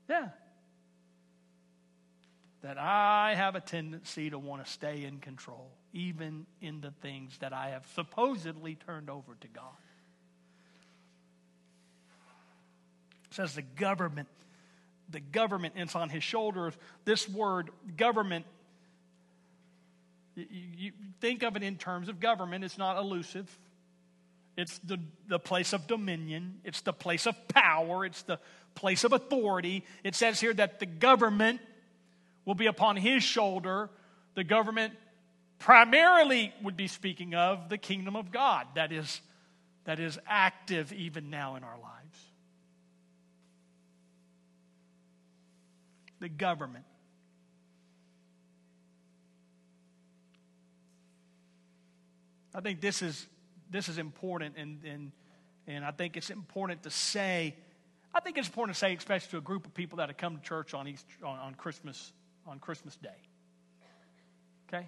Yeah. 0.10 0.30
That 2.68 2.78
I 2.78 3.34
have 3.34 3.56
a 3.56 3.62
tendency 3.62 4.30
to 4.30 4.38
want 4.38 4.66
to 4.66 4.70
stay 4.70 5.06
in 5.06 5.20
control, 5.20 5.72
even 5.94 6.46
in 6.60 6.82
the 6.82 6.92
things 7.02 7.38
that 7.38 7.54
I 7.54 7.70
have 7.70 7.88
supposedly 7.96 8.76
turned 8.76 9.10
over 9.10 9.38
to 9.40 9.48
God. 9.48 9.64
says 13.30 13.56
the 13.56 13.62
government. 13.62 14.28
The 15.10 15.22
government 15.22 15.76
is 15.78 15.96
on 15.96 16.10
his 16.10 16.26
shoulders. 16.26 16.74
This 17.06 17.30
word, 17.30 17.70
government, 17.96 18.46
you, 20.36 20.46
you 20.52 20.92
think 21.22 21.44
of 21.44 21.56
it 21.56 21.64
in 21.64 21.78
terms 21.78 22.10
of 22.10 22.20
government, 22.20 22.66
it's 22.66 22.78
not 22.78 22.98
elusive. 22.98 23.50
It's 24.58 24.78
the, 24.80 25.00
the 25.30 25.40
place 25.40 25.72
of 25.72 25.88
dominion. 25.88 26.60
It's 26.66 26.82
the 26.82 26.92
place 26.92 27.28
of 27.28 27.48
power. 27.48 28.04
It's 28.04 28.24
the 28.24 28.40
place 28.76 29.06
of 29.06 29.14
authority. 29.14 29.86
It 30.04 30.16
says 30.16 30.42
here 30.42 30.54
that 30.54 30.82
the 30.82 30.86
government 30.86 31.62
will 32.48 32.56
be 32.56 32.66
upon 32.66 32.96
his 32.96 33.22
shoulder. 33.22 33.92
The 34.34 34.44
government 34.44 34.96
primarily 35.60 36.52
would 36.64 36.76
be 36.76 36.88
speaking 36.88 37.36
of 37.36 37.70
the 37.70 37.78
kingdom 37.78 38.16
of 38.16 38.32
God 38.32 38.66
that 38.74 38.92
is, 38.92 39.22
that 39.84 40.00
is 40.00 40.18
active 40.26 40.92
even 40.92 41.30
now 41.30 41.58
in 41.58 41.64
our 41.64 41.78
lives. 41.78 41.98
the 46.20 46.30
government. 46.30 46.86
I 52.56 52.62
think 52.62 52.82
this 52.82 53.02
is, 53.02 53.28
this 53.70 53.88
is 53.88 53.98
important, 53.98 54.56
and, 54.58 54.84
and, 54.84 55.12
and 55.68 55.86
I 55.86 55.92
think 55.92 56.18
it's 56.18 56.32
important 56.32 56.84
to 56.84 56.90
say, 56.90 57.56
I 58.16 58.20
think 58.20 58.38
it's 58.38 58.48
important 58.48 58.76
to 58.76 58.80
say, 58.80 58.96
especially 58.96 59.30
to 59.32 59.38
a 59.38 59.42
group 59.42 59.68
of 59.68 59.74
people 59.76 59.98
that 59.98 60.10
have 60.10 60.18
come 60.18 60.38
to 60.38 60.42
church 60.42 60.74
on, 60.74 60.88
Easter, 60.88 61.08
on, 61.24 61.38
on, 61.38 61.54
Christmas, 61.54 62.14
on 62.48 62.60
Christmas 62.60 62.96
Day. 62.96 63.10
Okay? 64.68 64.88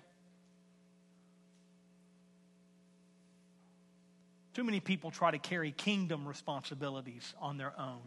Too 4.54 4.64
many 4.64 4.80
people 4.80 5.12
try 5.12 5.32
to 5.32 5.38
carry 5.38 5.72
kingdom 5.72 6.28
responsibilities 6.28 7.34
on 7.40 7.58
their 7.58 7.74
own. 7.80 8.02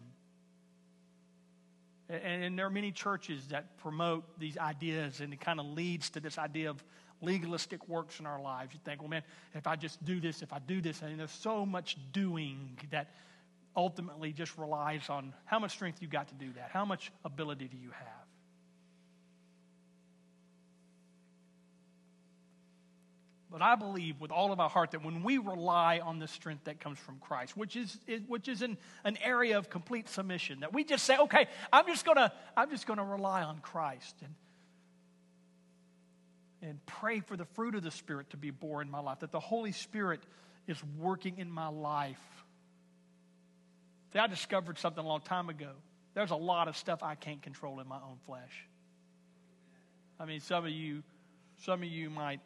And, 2.09 2.45
and 2.45 2.59
there 2.59 2.67
are 2.67 2.71
many 2.71 2.93
churches 2.93 3.49
that 3.49 3.79
promote 3.79 4.39
these 4.39 4.59
ideas, 4.59 5.21
and 5.21 5.33
it 5.33 5.41
kind 5.41 5.61
of 5.61 5.67
leads 5.67 6.11
to 6.11 6.21
this 6.21 6.39
idea 6.39 6.69
of 6.69 6.85
legalistic 7.23 7.89
works 7.89 8.21
in 8.21 8.27
our 8.27 8.41
lives. 8.43 8.75
You 8.75 8.81
think, 8.85 9.01
well, 9.01 9.09
man, 9.09 9.23
if 9.55 9.67
I 9.67 9.77
just 9.77 10.05
do 10.05 10.21
this, 10.21 10.43
if 10.43 10.53
I 10.53 10.59
do 10.59 10.81
this, 10.81 11.01
and 11.01 11.19
there's 11.19 11.31
so 11.31 11.65
much 11.65 11.97
doing 12.13 12.79
that 12.91 13.15
ultimately 13.75 14.33
just 14.33 14.59
relies 14.59 15.09
on 15.09 15.33
how 15.47 15.59
much 15.59 15.71
strength 15.71 16.03
you 16.03 16.09
got 16.09 16.29
to 16.29 16.35
do 16.35 16.53
that, 16.55 16.71
how 16.71 16.85
much 16.85 17.11
ability 17.25 17.69
do 17.69 17.79
you 17.79 17.91
have. 17.91 18.22
But 23.53 23.61
I 23.61 23.75
believe 23.75 24.19
with 24.19 24.33
all 24.33 24.51
of 24.51 24.61
our 24.61 24.71
heart 24.71 24.93
that 24.93 25.05
when 25.05 25.23
we 25.23 25.37
rely 25.37 25.99
on 25.99 26.19
the 26.19 26.27
strength 26.27 26.65
that 26.65 26.81
comes 26.81 26.99
from 26.99 27.19
Christ, 27.19 27.55
which 27.55 27.77
is, 27.77 27.99
which 28.27 28.49
is 28.49 28.63
in 28.63 28.79
an 29.05 29.19
area 29.23 29.59
of 29.59 29.69
complete 29.69 30.09
submission, 30.09 30.61
that 30.61 30.73
we 30.73 30.85
just 30.85 31.05
say, 31.05 31.19
okay, 31.19 31.47
I'm 31.71 31.87
just 31.87 32.07
gonna, 32.07 32.33
I'm 32.57 32.71
just 32.71 32.87
gonna 32.87 33.05
rely 33.05 33.43
on 33.43 33.59
Christ 33.59 34.17
and, 34.23 34.35
and 36.71 36.87
pray 36.87 37.21
for 37.21 37.37
the 37.37 37.45
fruit 37.45 37.75
of 37.75 37.83
the 37.83 37.91
Spirit 37.91 38.31
to 38.31 38.39
be 38.39 38.51
born 38.51 38.87
in 38.87 38.91
my 38.91 39.01
life, 39.01 39.19
that 39.19 39.33
the 39.33 39.41
Holy 39.41 39.73
Spirit 39.73 40.21
is 40.67 40.83
working 40.99 41.37
in 41.37 41.51
my 41.51 41.69
life. 41.69 42.23
See, 44.15 44.19
I 44.19 44.29
discovered 44.29 44.79
something 44.79 45.05
a 45.05 45.07
long 45.07 45.21
time 45.21 45.51
ago. 45.51 45.73
There's 46.15 46.31
a 46.31 46.37
lot 46.37 46.69
of 46.69 46.77
stuff 46.77 47.03
I 47.03 47.17
can't 47.17 47.43
control 47.43 47.81
in 47.81 47.89
my 47.89 47.97
own 47.97 48.17
flesh. 48.25 48.67
I 50.19 50.25
mean, 50.25 50.41
some 50.41 50.65
of 50.65 50.71
you, 50.71 51.03
some 51.59 51.83
of 51.83 51.89
you 51.89 52.09
might 52.09 52.41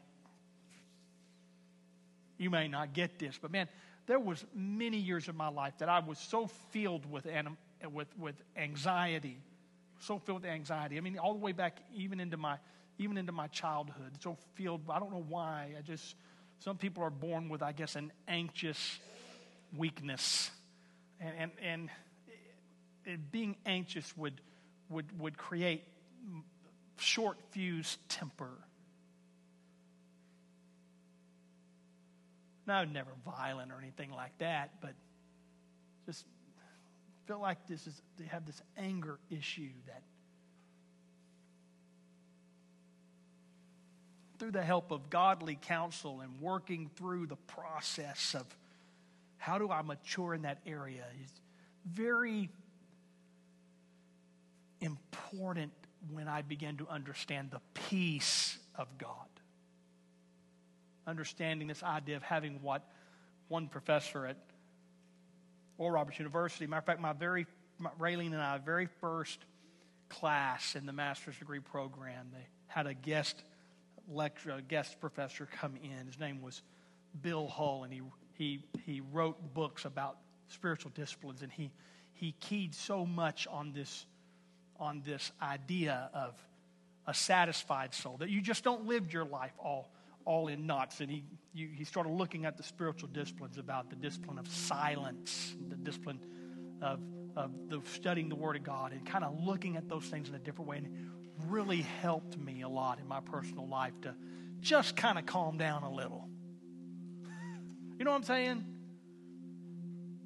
you 2.38 2.50
may 2.50 2.68
not 2.68 2.92
get 2.92 3.18
this, 3.18 3.38
but 3.40 3.50
man, 3.50 3.68
there 4.06 4.18
was 4.18 4.44
many 4.54 4.98
years 4.98 5.28
of 5.28 5.34
my 5.34 5.48
life 5.48 5.74
that 5.78 5.88
I 5.88 6.00
was 6.00 6.18
so 6.18 6.46
filled 6.70 7.10
with, 7.10 7.26
anim- 7.26 7.58
with, 7.92 8.08
with 8.18 8.36
anxiety 8.56 9.38
so 10.00 10.18
filled 10.18 10.42
with 10.42 10.50
anxiety. 10.50 10.98
I 10.98 11.00
mean, 11.00 11.18
all 11.18 11.32
the 11.32 11.40
way 11.40 11.52
back 11.52 11.78
even 11.94 12.20
into 12.20 12.36
my 12.36 12.58
even 12.98 13.18
into 13.18 13.32
my 13.32 13.46
childhood. 13.48 14.12
So 14.20 14.36
filled. 14.54 14.82
I 14.88 14.98
don't 14.98 15.12
know 15.12 15.24
why. 15.28 15.74
I 15.76 15.82
just 15.82 16.14
some 16.58 16.76
people 16.76 17.02
are 17.02 17.10
born 17.10 17.48
with, 17.48 17.62
I 17.62 17.72
guess, 17.72 17.96
an 17.96 18.12
anxious 18.26 18.98
weakness, 19.76 20.50
and 21.20 21.34
and, 21.38 21.50
and 21.62 21.90
it, 23.04 23.32
being 23.32 23.56
anxious 23.66 24.16
would 24.16 24.40
would 24.88 25.18
would 25.18 25.36
create 25.36 25.82
short 26.98 27.38
fuse 27.50 27.98
temper. 28.08 28.50
Now, 32.66 32.84
never 32.84 33.10
violent 33.24 33.70
or 33.70 33.78
anything 33.80 34.10
like 34.10 34.36
that, 34.38 34.72
but 34.80 34.94
just 36.04 36.24
feel 37.26 37.40
like 37.40 37.66
this 37.66 37.86
is 37.86 38.00
they 38.18 38.26
have 38.26 38.46
this 38.46 38.60
anger 38.76 39.18
issue 39.30 39.70
that 39.86 40.02
through 44.38 44.52
the 44.52 44.62
help 44.62 44.90
of 44.90 45.10
godly 45.10 45.58
counsel 45.60 46.20
and 46.20 46.40
working 46.40 46.90
through 46.96 47.26
the 47.26 47.36
process 47.36 48.34
of 48.34 48.44
how 49.38 49.58
do 49.58 49.70
I 49.70 49.82
mature 49.82 50.34
in 50.34 50.42
that 50.42 50.58
area 50.66 51.04
is 51.22 51.30
very 51.86 52.50
important 54.80 55.72
when 56.12 56.28
I 56.28 56.42
begin 56.42 56.76
to 56.78 56.88
understand 56.88 57.50
the 57.50 57.60
peace 57.74 58.58
of 58.74 58.86
God. 58.98 59.35
Understanding 61.06 61.68
this 61.68 61.82
idea 61.82 62.16
of 62.16 62.22
having 62.22 62.60
what 62.62 62.82
one 63.48 63.68
professor 63.68 64.26
at 64.26 64.36
Oral 65.78 65.92
Roberts 65.92 66.18
University, 66.18 66.66
matter 66.66 66.80
of 66.80 66.86
fact, 66.86 67.00
my 67.00 67.12
very, 67.12 67.46
my, 67.78 67.90
Raylene 67.98 68.32
and 68.32 68.42
I, 68.42 68.58
very 68.58 68.88
first 69.00 69.38
class 70.08 70.74
in 70.74 70.86
the 70.86 70.92
master's 70.92 71.36
degree 71.38 71.60
program, 71.60 72.28
they 72.32 72.46
had 72.66 72.86
a 72.86 72.94
guest 72.94 73.42
lecture, 74.08 74.50
a 74.52 74.62
guest 74.62 75.00
professor 75.00 75.46
come 75.60 75.76
in. 75.82 76.06
His 76.06 76.18
name 76.18 76.40
was 76.40 76.62
Bill 77.22 77.46
Hull, 77.46 77.84
and 77.84 77.92
he, 77.92 78.02
he, 78.34 78.62
he 78.84 79.00
wrote 79.12 79.54
books 79.54 79.84
about 79.84 80.16
spiritual 80.48 80.92
disciplines, 80.94 81.42
and 81.42 81.52
he, 81.52 81.70
he 82.14 82.32
keyed 82.40 82.74
so 82.74 83.04
much 83.04 83.46
on 83.46 83.72
this, 83.72 84.06
on 84.78 85.02
this 85.04 85.32
idea 85.42 86.10
of 86.14 86.34
a 87.06 87.14
satisfied 87.14 87.94
soul, 87.94 88.16
that 88.18 88.30
you 88.30 88.40
just 88.40 88.64
don't 88.64 88.86
live 88.86 89.12
your 89.12 89.24
life 89.24 89.52
all, 89.58 89.90
all 90.26 90.48
in 90.48 90.66
knots. 90.66 91.00
And 91.00 91.10
he, 91.10 91.24
you, 91.54 91.68
he 91.72 91.84
started 91.84 92.12
looking 92.12 92.44
at 92.44 92.58
the 92.58 92.62
spiritual 92.62 93.08
disciplines 93.08 93.56
about 93.56 93.88
the 93.88 93.96
discipline 93.96 94.38
of 94.38 94.46
silence, 94.48 95.56
the 95.68 95.76
discipline 95.76 96.20
of, 96.82 97.00
of 97.34 97.50
the 97.68 97.80
studying 97.94 98.28
the 98.28 98.34
Word 98.34 98.56
of 98.56 98.64
God, 98.64 98.92
and 98.92 99.06
kind 99.06 99.24
of 99.24 99.42
looking 99.42 99.76
at 99.76 99.88
those 99.88 100.04
things 100.04 100.28
in 100.28 100.34
a 100.34 100.38
different 100.38 100.68
way. 100.68 100.76
And 100.78 100.88
really 101.48 101.82
helped 101.82 102.36
me 102.38 102.62
a 102.62 102.68
lot 102.68 102.98
in 102.98 103.06
my 103.06 103.20
personal 103.20 103.68
life 103.68 103.92
to 104.02 104.14
just 104.60 104.96
kind 104.96 105.18
of 105.18 105.26
calm 105.26 105.58
down 105.58 105.82
a 105.82 105.90
little. 105.90 106.28
You 107.98 108.04
know 108.04 108.10
what 108.10 108.18
I'm 108.18 108.22
saying? 108.24 108.64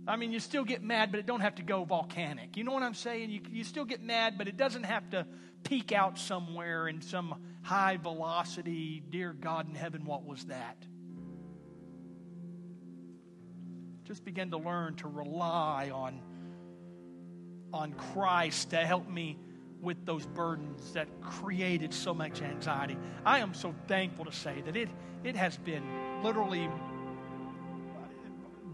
I 0.09 0.17
mean, 0.17 0.33
you 0.33 0.41
still 0.41 0.65
get 0.65 0.83
mad, 0.83 1.13
but 1.13 1.21
it 1.21 1.27
don't 1.27 1.41
have 1.41 1.55
to 1.55 1.63
go 1.63 1.85
volcanic. 1.85 2.57
You 2.57 2.65
know 2.65 2.73
what 2.73 2.83
I'm 2.83 2.95
saying? 2.95 3.31
You, 3.31 3.43
you 3.49 3.63
still 3.63 3.85
get 3.85 4.03
mad, 4.03 4.39
but 4.39 4.49
it 4.49 4.57
doesn't 4.57 4.83
have 4.83 5.09
to 5.11 5.25
peak 5.63 5.93
out 5.93 6.19
somewhere 6.19 6.89
in 6.89 7.01
some 7.01 7.37
high 7.63 7.97
velocity, 7.97 9.03
dear 9.11 9.33
God 9.33 9.69
in 9.69 9.75
heaven, 9.75 10.05
what 10.05 10.25
was 10.25 10.45
that? 10.47 10.77
Just 14.05 14.25
begin 14.25 14.51
to 14.51 14.59
learn 14.59 14.97
to 14.97 15.09
rely 15.09 15.91
on, 15.93 16.21
on 17.73 17.93
Christ 17.93 18.71
to 18.71 18.79
help 18.79 19.09
me 19.09 19.39
with 19.81 20.05
those 20.05 20.27
burdens 20.27 20.93
that 20.93 21.09
created 21.21 21.95
so 21.95 22.13
much 22.13 22.43
anxiety. 22.43 22.97
I 23.25 23.39
am 23.39 23.55
so 23.55 23.75
thankful 23.87 24.25
to 24.25 24.33
say 24.33 24.63
that 24.63 24.77
it, 24.77 24.89
it 25.25 25.37
has 25.37 25.57
been 25.57 26.23
literally 26.23 26.69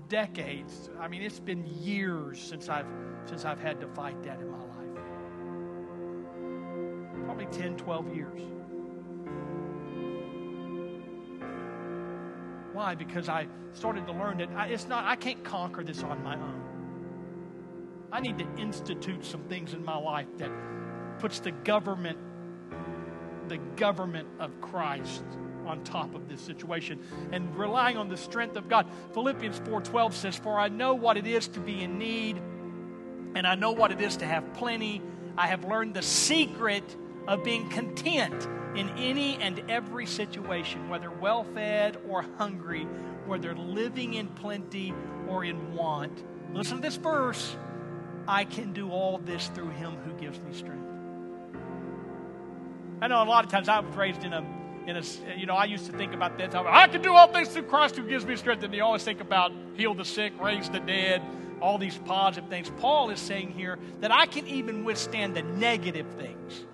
decades. 0.08 0.90
I 0.98 1.08
mean, 1.08 1.22
it's 1.22 1.40
been 1.40 1.66
years 1.66 2.40
since 2.40 2.68
I've, 2.68 2.86
since 3.26 3.44
I've 3.44 3.60
had 3.60 3.80
to 3.80 3.88
fight 3.88 4.22
that 4.24 4.40
in 4.40 4.50
my 4.50 4.58
life. 4.58 4.66
Probably 7.24 7.46
10, 7.46 7.76
12 7.76 8.14
years. 8.16 8.42
Why? 12.76 12.94
Because 12.94 13.30
I 13.30 13.46
started 13.72 14.06
to 14.06 14.12
learn 14.12 14.36
that 14.36 14.50
I, 14.54 14.66
it's 14.66 14.86
not, 14.86 15.06
I 15.06 15.16
can't 15.16 15.42
conquer 15.42 15.82
this 15.82 16.02
on 16.02 16.22
my 16.22 16.34
own. 16.34 16.62
I 18.12 18.20
need 18.20 18.36
to 18.36 18.46
institute 18.58 19.24
some 19.24 19.40
things 19.44 19.72
in 19.72 19.82
my 19.82 19.96
life 19.96 20.26
that 20.36 20.50
puts 21.18 21.40
the 21.40 21.52
government, 21.52 22.18
the 23.48 23.56
government 23.76 24.28
of 24.38 24.60
Christ 24.60 25.24
on 25.64 25.84
top 25.84 26.14
of 26.14 26.28
this 26.28 26.38
situation 26.42 27.00
and 27.32 27.56
relying 27.56 27.96
on 27.96 28.10
the 28.10 28.16
strength 28.18 28.56
of 28.56 28.68
God. 28.68 28.86
Philippians 29.14 29.58
4:12 29.60 30.14
says, 30.14 30.36
"For 30.36 30.60
I 30.60 30.68
know 30.68 30.92
what 30.92 31.16
it 31.16 31.26
is 31.26 31.48
to 31.48 31.60
be 31.60 31.82
in 31.82 31.96
need, 31.96 32.36
and 33.34 33.46
I 33.46 33.54
know 33.54 33.72
what 33.72 33.90
it 33.90 34.02
is 34.02 34.18
to 34.18 34.26
have 34.26 34.52
plenty. 34.52 35.00
I 35.38 35.46
have 35.46 35.64
learned 35.64 35.94
the 35.94 36.02
secret 36.02 36.94
of 37.26 37.42
being 37.42 37.70
content 37.70 38.46
in 38.76 38.90
any 38.90 39.36
and 39.38 39.62
every 39.68 40.06
situation, 40.06 40.88
whether 40.88 41.10
well-fed 41.10 41.98
or 42.08 42.24
hungry, 42.38 42.84
whether 43.26 43.54
living 43.54 44.14
in 44.14 44.28
plenty 44.28 44.94
or 45.28 45.44
in 45.44 45.74
want." 45.74 46.24
Listen 46.52 46.76
to 46.76 46.82
this 46.82 46.96
verse. 46.96 47.56
I 48.28 48.44
can 48.44 48.72
do 48.72 48.90
all 48.90 49.18
this 49.18 49.48
through 49.48 49.70
him 49.70 49.96
who 50.04 50.12
gives 50.14 50.40
me 50.40 50.52
strength. 50.52 50.90
I 53.00 53.08
know 53.08 53.22
a 53.22 53.24
lot 53.24 53.44
of 53.44 53.50
times 53.50 53.68
I 53.68 53.80
was 53.80 53.94
raised 53.94 54.24
in 54.24 54.32
a, 54.32 54.44
a 54.88 55.36
you 55.36 55.46
know, 55.46 55.54
I 55.54 55.66
used 55.66 55.86
to 55.86 55.92
think 55.92 56.14
about 56.14 56.38
that. 56.38 56.54
I 56.54 56.88
can 56.88 57.02
do 57.02 57.14
all 57.14 57.28
things 57.28 57.48
through 57.48 57.64
Christ 57.64 57.96
who 57.96 58.02
gives 58.08 58.24
me 58.24 58.36
strength. 58.36 58.62
And 58.62 58.74
you 58.74 58.82
always 58.82 59.04
think 59.04 59.20
about 59.20 59.52
heal 59.76 59.94
the 59.94 60.04
sick, 60.04 60.32
raise 60.40 60.70
the 60.70 60.80
dead, 60.80 61.22
all 61.60 61.78
these 61.78 61.98
positive 61.98 62.48
things. 62.48 62.70
Paul 62.78 63.10
is 63.10 63.20
saying 63.20 63.50
here 63.50 63.78
that 64.00 64.10
I 64.10 64.26
can 64.26 64.46
even 64.46 64.84
withstand 64.84 65.36
the 65.36 65.42
negative 65.42 66.06
things. 66.18 66.64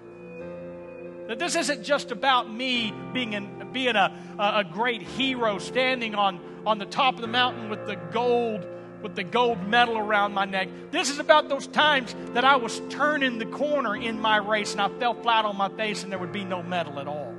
That 1.33 1.39
this 1.39 1.57
isn't 1.57 1.83
just 1.83 2.11
about 2.11 2.53
me 2.53 2.93
being, 3.15 3.35
an, 3.35 3.71
being 3.73 3.97
a, 3.97 4.13
a 4.39 4.65
great 4.71 5.01
hero 5.01 5.59
standing 5.59 6.15
on, 6.15 6.39
on 6.67 6.77
the 6.77 6.85
top 6.85 7.15
of 7.15 7.23
the 7.23 7.27
mountain 7.27 7.71
with 7.71 7.87
the 7.87 7.97
gold 7.97 8.67
with 9.01 9.17
the 9.17 9.25
gold 9.25 9.67
medal 9.67 9.97
around 9.97 10.35
my 10.35 10.45
neck. 10.45 10.69
This 10.91 11.09
is 11.09 11.19
about 11.19 11.49
those 11.49 11.67
times 11.67 12.15
that 12.35 12.45
I 12.45 12.57
was 12.57 12.83
turning 12.91 13.39
the 13.39 13.47
corner 13.47 13.97
in 13.97 14.21
my 14.21 14.37
race 14.37 14.73
and 14.73 14.83
I 14.83 14.91
fell 14.99 15.15
flat 15.15 15.47
on 15.47 15.57
my 15.57 15.71
face 15.71 16.03
and 16.03 16.13
there 16.13 16.19
would 16.19 16.33
be 16.33 16.45
no 16.45 16.63
medal 16.63 16.99
at 16.99 17.09
all. 17.09 17.35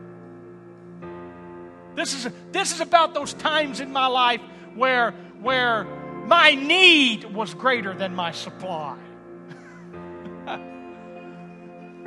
This 1.93 2.15
is, 2.15 2.31
this 2.51 2.73
is 2.73 2.81
about 2.81 3.13
those 3.13 3.33
times 3.35 3.79
in 3.79 3.93
my 3.93 4.07
life 4.07 4.41
where, 4.73 5.11
where 5.39 5.83
my 6.25 6.55
need 6.55 7.25
was 7.25 7.53
greater 7.53 7.93
than 7.93 8.15
my 8.15 8.31
supply. 8.31 8.97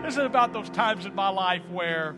This 0.06 0.16
is 0.16 0.24
about 0.24 0.52
those 0.52 0.70
times 0.70 1.04
in 1.04 1.12
my 1.16 1.28
life 1.28 1.62
where 1.68 2.14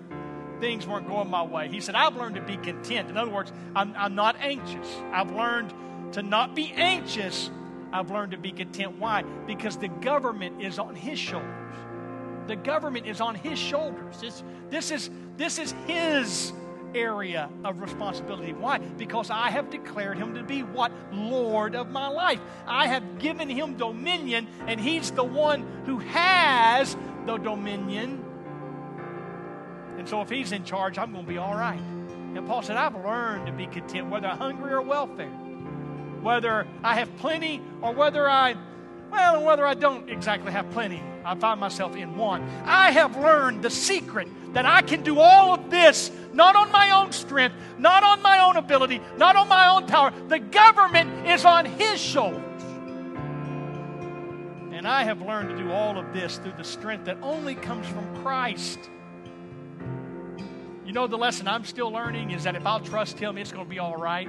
things 0.61 0.87
weren't 0.87 1.09
going 1.09 1.31
my 1.31 1.43
way. 1.43 1.69
He 1.69 1.81
said, 1.81 1.95
I've 1.95 2.17
learned 2.17 2.35
to 2.35 2.43
be 2.43 2.59
content. 2.59 3.09
In 3.09 3.17
other 3.17 3.31
words, 3.31 3.51
I'm, 3.75 3.95
I'm 3.97 4.15
not 4.15 4.37
anxious. 4.41 4.87
I've 5.11 5.31
learned 5.31 5.73
to 6.13 6.23
not 6.23 6.55
be 6.55 6.71
anxious, 6.73 7.51
I've 7.91 8.11
learned 8.11 8.33
to 8.33 8.39
be 8.39 8.53
content. 8.53 8.99
Why? 8.99 9.23
Because 9.47 9.79
the 9.79 9.89
government 9.89 10.61
is 10.63 10.79
on 10.79 10.95
his 10.95 11.19
shoulders. 11.19 11.75
The 12.47 12.57
government 12.57 13.07
is 13.07 13.23
on 13.23 13.35
his 13.35 13.59
shoulders. 13.59 14.21
This, 14.21 14.43
this, 14.69 14.91
is, 14.91 15.09
this 15.39 15.59
is 15.59 15.73
his 15.87 16.53
area 16.95 17.51
of 17.65 17.81
responsibility. 17.81 18.53
Why? 18.53 18.79
Because 18.79 19.31
I 19.31 19.51
have 19.51 19.71
declared 19.71 20.19
him 20.19 20.35
to 20.35 20.43
be 20.43 20.63
what? 20.63 20.93
Lord 21.13 21.75
of 21.75 21.91
my 21.91 22.09
life. 22.09 22.41
I 22.67 22.87
have 22.87 23.19
given 23.19 23.49
him 23.49 23.77
dominion, 23.77 24.49
and 24.67 24.81
he's 24.81 25.11
the 25.11 25.25
one 25.25 25.67
who 25.85 25.99
has 25.99 26.97
the 27.29 27.37
dominion. 27.39 28.25
And 29.99 30.09
so 30.09 30.21
if 30.23 30.31
he's 30.31 30.53
in 30.53 30.65
charge, 30.65 30.99
I'm 30.99 31.13
going 31.13 31.25
to 31.25 31.29
be 31.29 31.39
all 31.39 31.55
right. 31.55 31.81
And 31.81 32.47
Paul 32.47 32.63
said, 32.63 32.77
I've 32.77 32.95
learned 32.95 33.47
to 33.47 33.53
be 33.53 33.67
content, 33.67 34.11
whether 34.11 34.29
hungry 34.29 34.73
or 34.73 34.83
welfare 34.83 35.31
whether 36.23 36.67
I 36.83 36.95
have 36.97 37.15
plenty 37.19 37.63
or 37.81 37.93
whether 37.93 38.29
I, 38.29 38.57
well, 39.11 39.43
whether 39.45 39.67
I 39.67 39.75
don't 39.75 40.09
exactly 40.11 40.53
have 40.53 40.71
plenty, 40.71 41.03
I 41.25 41.35
find 41.35 41.61
myself 41.61 41.97
in 41.97 42.17
want. 42.17 42.45
I 42.65 42.91
have 42.91 43.17
learned 43.17 43.63
the 43.63 43.71
secret 43.71 44.29
that 44.55 44.67
I 44.67 44.83
can 44.83 45.03
do 45.03 45.21
all 45.21 45.55
of 45.55 45.71
this 45.71 46.11
not 46.33 46.57
on 46.57 46.71
my 46.71 46.91
own 46.91 47.13
strength, 47.13 47.55
not 47.79 48.03
on 48.05 48.23
my 48.23 48.41
own 48.41 48.57
ability, 48.57 49.01
not 49.17 49.37
on 49.37 49.49
my 49.49 49.69
own 49.69 49.87
power. 49.87 50.13
The 50.29 50.39
government 50.39 51.27
is 51.27 51.45
on 51.45 51.65
His 51.65 52.01
shoulders. 52.01 52.48
And 54.79 54.87
I 54.87 55.03
have 55.03 55.21
learned 55.21 55.49
to 55.49 55.57
do 55.57 55.73
all 55.73 55.99
of 55.99 56.13
this 56.13 56.39
through 56.39 56.53
the 56.57 56.63
strength 56.63 57.07
that 57.07 57.19
only 57.21 57.57
comes 57.57 57.85
from 57.89 58.23
Christ. 58.23 58.79
You 60.87 60.93
know, 60.93 61.09
the 61.09 61.19
lesson 61.19 61.49
I'm 61.49 61.65
still 61.65 61.91
learning 61.91 62.31
is 62.31 62.45
that 62.45 62.55
if 62.55 62.65
I'll 62.65 62.79
trust 62.79 63.19
Him, 63.19 63.39
it's 63.39 63.51
going 63.51 63.65
to 63.65 63.69
be 63.69 63.81
all 63.81 63.97
right. 63.97 64.29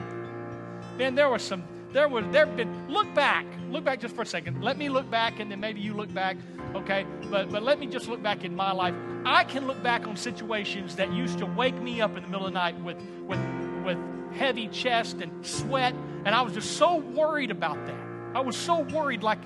Man, 0.97 1.13
there 1.13 1.29
was 1.29 1.43
some 1.43 1.63
there 1.93 2.09
was 2.09 2.25
there 2.31 2.47
have 2.47 2.57
been 2.57 2.87
look 2.89 3.13
back. 3.13 3.45
Look 3.69 3.83
back 3.83 3.99
just 3.99 4.15
for 4.15 4.23
a 4.23 4.25
second. 4.25 4.63
Let 4.63 4.79
me 4.79 4.89
look 4.89 5.07
back 5.11 5.39
and 5.39 5.51
then 5.51 5.59
maybe 5.59 5.81
you 5.81 5.93
look 5.93 6.11
back. 6.15 6.35
Okay? 6.73 7.05
But 7.29 7.51
but 7.51 7.61
let 7.61 7.79
me 7.79 7.85
just 7.85 8.07
look 8.07 8.23
back 8.23 8.43
in 8.43 8.55
my 8.55 8.71
life. 8.71 8.95
I 9.25 9.43
can 9.43 9.67
look 9.67 9.83
back 9.83 10.07
on 10.07 10.17
situations 10.17 10.95
that 10.95 11.13
used 11.13 11.37
to 11.37 11.45
wake 11.45 11.79
me 11.79 12.01
up 12.01 12.17
in 12.17 12.23
the 12.23 12.27
middle 12.27 12.47
of 12.47 12.53
the 12.53 12.59
night 12.59 12.75
with 12.81 12.97
with 13.27 13.39
with 13.85 13.99
heavy 14.33 14.67
chest 14.69 15.21
and 15.21 15.45
sweat, 15.45 15.93
and 16.25 16.33
I 16.33 16.41
was 16.41 16.53
just 16.53 16.75
so 16.77 16.95
worried 16.95 17.51
about 17.51 17.85
that. 17.85 17.99
I 18.33 18.39
was 18.39 18.57
so 18.57 18.79
worried 18.79 19.21
like 19.21 19.39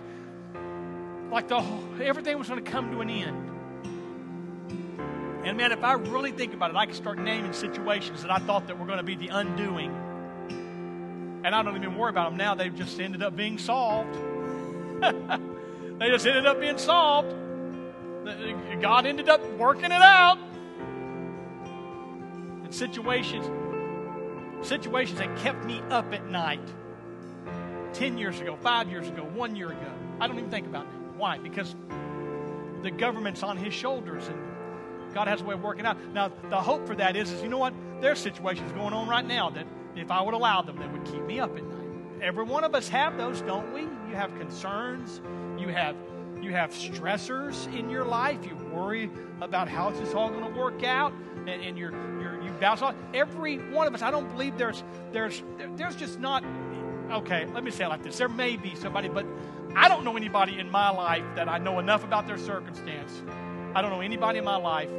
like 1.33 1.47
the 1.47 1.59
whole, 1.59 1.83
everything 2.01 2.37
was 2.37 2.47
going 2.47 2.63
to 2.63 2.71
come 2.71 2.91
to 2.91 3.01
an 3.01 3.09
end. 3.09 3.49
And 5.45 5.57
man, 5.57 5.71
if 5.71 5.83
I 5.83 5.93
really 5.93 6.31
think 6.31 6.53
about 6.53 6.69
it, 6.69 6.75
I 6.77 6.85
can 6.85 6.95
start 6.95 7.17
naming 7.17 7.53
situations 7.53 8.21
that 8.21 8.31
I 8.31 8.37
thought 8.37 8.67
that 8.67 8.79
were 8.79 8.85
going 8.85 8.99
to 8.99 9.03
be 9.03 9.15
the 9.15 9.27
undoing. 9.29 9.91
And 11.43 11.47
I 11.47 11.63
don't 11.63 11.75
even 11.75 11.97
worry 11.97 12.11
about 12.11 12.29
them 12.29 12.37
now. 12.37 12.55
They've 12.55 12.73
just 12.73 12.99
ended 12.99 13.23
up 13.23 13.35
being 13.35 13.57
solved. 13.57 14.13
they 15.01 16.07
just 16.07 16.25
ended 16.25 16.45
up 16.45 16.61
being 16.61 16.77
solved. 16.77 17.35
God 18.79 19.05
ended 19.05 19.27
up 19.27 19.43
working 19.53 19.91
it 19.91 20.01
out. 20.01 20.37
And 22.63 22.73
situations, 22.73 23.45
situations 24.65 25.19
that 25.19 25.35
kept 25.39 25.65
me 25.65 25.81
up 25.89 26.13
at 26.13 26.29
night 26.29 26.61
10 27.93 28.17
years 28.17 28.39
ago, 28.39 28.55
five 28.55 28.89
years 28.89 29.09
ago, 29.09 29.23
one 29.23 29.55
year 29.55 29.71
ago. 29.71 29.91
I 30.21 30.27
don't 30.27 30.37
even 30.37 30.49
think 30.49 30.67
about 30.67 30.85
it. 30.85 31.02
Why? 31.17 31.37
Because 31.37 31.75
the 32.81 32.91
government's 32.91 33.43
on 33.43 33.57
his 33.57 33.73
shoulders 33.73 34.27
and 34.27 34.37
God 35.13 35.27
has 35.27 35.41
a 35.41 35.43
way 35.43 35.53
of 35.53 35.61
working 35.61 35.85
out. 35.85 35.97
Now, 36.13 36.31
the 36.49 36.59
hope 36.59 36.87
for 36.87 36.95
that 36.95 37.15
is, 37.15 37.31
is 37.31 37.41
you 37.41 37.49
know 37.49 37.59
what? 37.59 37.73
There's 38.01 38.19
situations 38.19 38.71
going 38.73 38.93
on 38.93 39.07
right 39.07 39.25
now 39.25 39.49
that 39.51 39.67
if 39.95 40.09
I 40.09 40.21
would 40.21 40.33
allow 40.33 40.61
them, 40.61 40.77
that 40.77 40.91
would 40.91 41.05
keep 41.05 41.23
me 41.23 41.39
up 41.39 41.55
at 41.55 41.63
night. 41.63 41.83
Every 42.21 42.43
one 42.43 42.63
of 42.63 42.73
us 42.73 42.87
have 42.89 43.17
those, 43.17 43.41
don't 43.41 43.73
we? 43.73 43.81
You 43.81 44.15
have 44.15 44.35
concerns. 44.37 45.21
You 45.57 45.67
have 45.67 45.95
you 46.41 46.51
have 46.51 46.71
stressors 46.71 47.73
in 47.73 47.89
your 47.89 48.03
life. 48.03 48.45
You 48.45 48.55
worry 48.73 49.09
about 49.39 49.69
how 49.69 49.89
is 49.89 49.99
this 49.99 50.13
all 50.13 50.29
going 50.29 50.43
to 50.43 50.59
work 50.59 50.83
out, 50.83 51.13
and, 51.47 51.49
and 51.49 51.77
you're, 51.77 51.91
you're 52.21 52.41
you 52.41 52.51
bounce 52.59 52.81
off. 52.81 52.95
Every 53.13 53.57
one 53.71 53.87
of 53.87 53.93
us. 53.93 54.01
I 54.01 54.11
don't 54.11 54.29
believe 54.29 54.57
there's 54.57 54.83
there's 55.11 55.41
there's 55.75 55.95
just 55.95 56.19
not. 56.19 56.43
Okay, 57.11 57.45
let 57.53 57.63
me 57.63 57.71
say 57.71 57.85
it 57.85 57.89
like 57.89 58.03
this. 58.03 58.17
There 58.17 58.29
may 58.29 58.57
be 58.57 58.75
somebody, 58.75 59.07
but 59.07 59.25
I 59.75 59.87
don't 59.87 60.03
know 60.03 60.17
anybody 60.17 60.59
in 60.59 60.69
my 60.69 60.89
life 60.89 61.23
that 61.35 61.47
I 61.49 61.57
know 61.57 61.79
enough 61.79 62.03
about 62.03 62.27
their 62.27 62.37
circumstance. 62.37 63.21
I 63.75 63.81
don't 63.81 63.91
know 63.91 64.01
anybody 64.01 64.39
in 64.39 64.45
my 64.45 64.55
life 64.55 64.89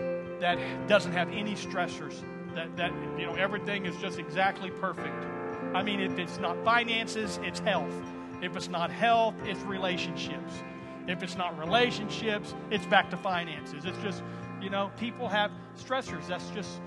that 0.41 0.59
doesn't 0.89 1.13
have 1.13 1.29
any 1.31 1.55
stressors. 1.55 2.23
That, 2.55 2.77
that 2.77 2.93
you 3.19 3.27
know 3.27 3.35
everything 3.35 3.85
is 3.85 3.97
just 3.97 4.19
exactly 4.19 4.71
perfect. 4.71 5.25
I 5.75 5.83
mean, 5.83 6.01
if 6.01 6.19
it's 6.19 6.39
not 6.39 6.63
finances, 6.65 7.41
it's 7.43 7.59
health. 7.59 7.93
If 8.41 8.55
it's 8.55 8.69
not 8.69 8.91
health, 8.91 9.35
it's 9.45 9.61
relationships. 9.63 10.63
If 11.09 11.23
it's 11.23 11.37
not 11.37 11.59
relationships, 11.59 12.55
it's 12.71 12.87
back 12.87 13.11
to 13.11 13.17
finances. 13.17 13.85
It's 13.85 13.99
just, 13.99 14.23
you 14.63 14.71
know, 14.71 14.93
people 14.99 15.29
have 15.29 15.51
stressors. 15.77 16.29
That's 16.29 16.49
just 16.51 16.81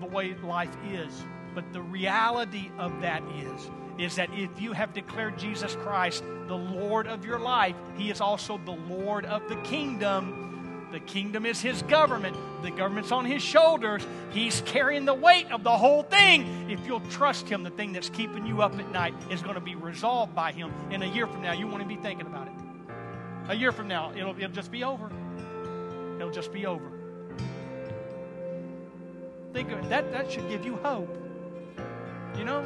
the 0.00 0.06
way 0.06 0.34
life 0.42 0.74
is. 0.90 1.22
But 1.54 1.72
the 1.72 1.82
reality 1.82 2.70
of 2.78 3.00
that 3.02 3.22
is 3.34 3.70
is 3.98 4.16
that 4.16 4.30
if 4.32 4.60
you 4.60 4.72
have 4.72 4.94
declared 4.94 5.38
Jesus 5.38 5.74
Christ 5.76 6.22
the 6.46 6.56
Lord 6.56 7.06
of 7.06 7.24
your 7.24 7.38
life, 7.38 7.74
He 7.96 8.10
is 8.10 8.20
also 8.20 8.60
the 8.64 8.72
Lord 8.72 9.24
of 9.24 9.48
the 9.48 9.56
kingdom. 9.56 10.88
The 10.92 11.00
kingdom 11.00 11.44
is 11.44 11.60
His 11.60 11.82
government, 11.82 12.36
the 12.62 12.70
government's 12.70 13.12
on 13.12 13.26
His 13.26 13.42
shoulders. 13.42 14.06
He's 14.30 14.62
carrying 14.62 15.04
the 15.04 15.14
weight 15.14 15.50
of 15.50 15.64
the 15.64 15.76
whole 15.76 16.02
thing. 16.02 16.70
If 16.70 16.86
you'll 16.86 17.00
trust 17.10 17.48
Him, 17.48 17.62
the 17.62 17.70
thing 17.70 17.92
that's 17.92 18.08
keeping 18.08 18.46
you 18.46 18.62
up 18.62 18.78
at 18.78 18.90
night 18.90 19.14
is 19.30 19.42
going 19.42 19.56
to 19.56 19.60
be 19.60 19.74
resolved 19.74 20.34
by 20.34 20.52
Him. 20.52 20.72
In 20.90 21.02
a 21.02 21.06
year 21.06 21.26
from 21.26 21.42
now, 21.42 21.52
you 21.52 21.66
won't 21.66 21.82
even 21.82 21.94
be 21.94 22.02
thinking 22.02 22.26
about 22.26 22.46
it. 22.46 22.52
A 23.48 23.54
year 23.54 23.72
from 23.72 23.88
now, 23.88 24.12
it'll, 24.14 24.36
it'll 24.36 24.50
just 24.50 24.70
be 24.70 24.84
over. 24.84 25.10
It'll 26.16 26.30
just 26.30 26.52
be 26.52 26.66
over. 26.66 26.90
Think 29.52 29.72
of 29.72 29.78
it. 29.78 29.88
That, 29.88 30.12
that 30.12 30.30
should 30.30 30.48
give 30.48 30.64
you 30.64 30.76
hope. 30.76 31.14
You 32.36 32.44
know? 32.44 32.64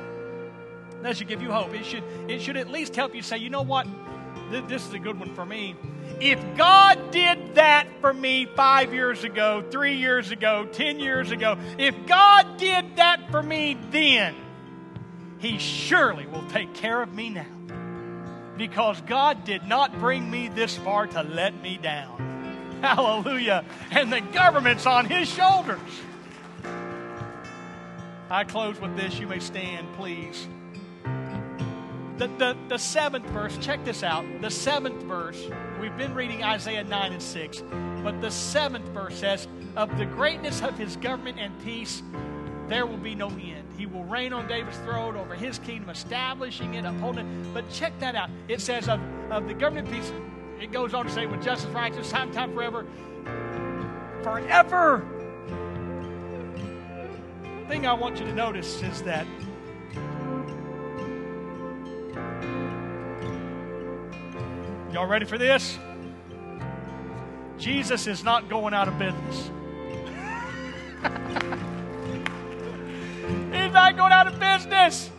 That 1.03 1.17
should 1.17 1.29
give 1.29 1.43
you 1.43 1.51
hope. 1.51 1.75
It 1.75 1.85
should, 1.85 2.05
it 2.29 2.41
should 2.41 2.57
at 2.57 2.71
least 2.71 2.95
help 2.95 3.15
you 3.15 3.23
say, 3.23 3.39
you 3.39 3.51
know 3.51 3.63
what? 3.63 3.87
This, 4.51 4.65
this 4.69 4.87
is 4.87 4.95
a 4.95 4.99
good 4.99 5.19
one 5.19 5.35
for 5.35 5.45
me. 5.45 5.75
If 6.21 6.39
God 6.57 7.11
did 7.11 7.57
that 7.57 7.89
for 8.01 8.13
me 8.13 8.47
five 8.47 8.95
years 8.95 9.25
ago, 9.25 9.65
three 9.71 9.97
years 9.97 10.31
ago, 10.31 10.67
ten 10.71 11.01
years 11.01 11.31
ago, 11.33 11.59
if 11.79 12.07
God 12.07 12.57
did 12.57 12.97
that 12.97 13.31
for 13.31 13.43
me 13.43 13.77
then, 13.91 14.35
He 15.39 15.59
surely 15.59 16.27
will 16.27 16.47
take 16.49 16.73
care 16.75 17.03
of 17.03 17.13
me 17.13 17.31
now. 17.31 17.47
Because 18.57 19.01
God 19.03 19.45
did 19.45 19.65
not 19.65 19.99
bring 19.99 20.31
me 20.31 20.49
this 20.49 20.77
far 20.77 21.07
to 21.09 21.23
let 21.23 21.61
me 21.61 21.79
down. 21.83 22.79
Hallelujah. 22.83 23.65
And 23.91 24.13
the 24.13 24.21
government's 24.21 24.87
on 24.87 25.07
His 25.07 25.29
shoulders. 25.29 25.81
I 28.31 28.45
close 28.45 28.81
with 28.81 28.97
this. 28.97 29.19
You 29.19 29.27
may 29.27 29.41
stand, 29.41 29.93
please. 29.95 30.47
The, 32.23 32.29
the, 32.39 32.57
the 32.69 32.79
seventh 32.79 33.27
verse, 33.31 33.59
check 33.59 33.85
this 33.85 34.05
out. 34.05 34.25
The 34.41 34.49
seventh 34.49 35.03
verse, 35.03 35.49
we've 35.81 35.97
been 35.97 36.15
reading 36.15 36.45
Isaiah 36.45 36.85
9 36.85 37.15
and 37.15 37.21
6, 37.21 37.65
but 38.05 38.21
the 38.21 38.31
seventh 38.31 38.87
verse 38.91 39.17
says, 39.17 39.49
Of 39.75 39.99
the 39.99 40.07
greatness 40.07 40.63
of 40.63 40.79
his 40.79 40.95
government 40.95 41.41
and 41.41 41.53
peace, 41.65 42.01
there 42.69 42.87
will 42.87 42.97
be 42.97 43.17
no 43.17 43.27
end. 43.29 43.65
He 43.77 43.87
will 43.87 44.05
reign 44.05 44.33
on 44.33 44.47
David's 44.47 44.79
throne 44.79 45.17
over 45.17 45.35
his 45.35 45.59
kingdom, 45.59 45.91
establishing 45.91 46.75
it, 46.75 46.85
upholding 46.85 47.27
it. 47.27 47.55
But 47.55 47.69
check 47.73 47.99
that 47.99 48.15
out. 48.15 48.31
It 48.47 48.61
says, 48.61 48.89
Of, 48.89 49.01
of 49.33 49.49
the 49.49 49.55
government 49.55 49.91
peace, 49.91 50.13
it 50.61 50.71
goes 50.71 50.95
on 50.95 51.07
to 51.07 51.11
say, 51.11 51.27
With 51.27 51.43
justice, 51.43 51.71
righteousness, 51.71 52.13
time, 52.13 52.31
time, 52.31 52.55
forever. 52.55 52.87
Forever. 54.23 55.05
Thing 57.67 57.85
I 57.85 57.93
want 57.95 58.21
you 58.21 58.27
to 58.27 58.33
notice 58.33 58.81
is 58.81 59.03
that 59.03 59.27
Y'all 64.93 65.07
ready 65.07 65.25
for 65.25 65.39
this? 65.39 65.79
Jesus 67.57 68.07
is 68.07 68.23
not 68.23 68.51
going 68.51 68.75
out 68.75 68.89
of 68.89 68.99
business. 68.99 69.37
He's 73.53 73.73
not 73.73 73.97
going 73.97 74.13
out 74.13 74.27
of 74.27 74.39
business. 74.39 75.11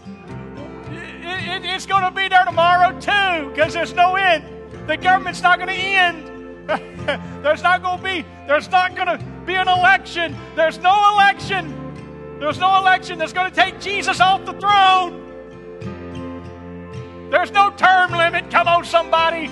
It, 0.91 1.25
it, 1.25 1.65
it's 1.65 1.87
going 1.87 2.03
to 2.03 2.11
be 2.11 2.27
there 2.27 2.45
tomorrow 2.45 2.91
too 2.99 3.49
because 3.49 3.73
there's 3.73 3.93
no 3.95 4.15
end. 4.15 4.45
The 4.87 4.95
government's 4.95 5.41
not 5.41 5.57
going 5.57 5.69
to 5.69 5.75
end. 5.75 6.67
there's 7.43 7.63
not 7.63 7.81
going 7.81 7.97
to 7.97 8.03
be. 8.03 8.23
There's 8.45 8.69
not 8.69 8.95
going 8.95 9.07
to 9.07 9.17
be 9.47 9.55
an 9.55 9.67
election. 9.67 10.37
There's 10.55 10.77
no 10.77 11.13
election. 11.15 12.37
There's 12.39 12.59
no 12.59 12.77
election 12.77 13.17
that's 13.17 13.33
going 13.33 13.49
to 13.49 13.55
take 13.55 13.79
Jesus 13.79 14.19
off 14.19 14.45
the 14.45 14.53
throne. 14.53 15.22
There's 17.33 17.49
no 17.49 17.71
term 17.71 18.11
limit. 18.11 18.51
Come 18.51 18.67
on, 18.67 18.85
somebody. 18.85 19.49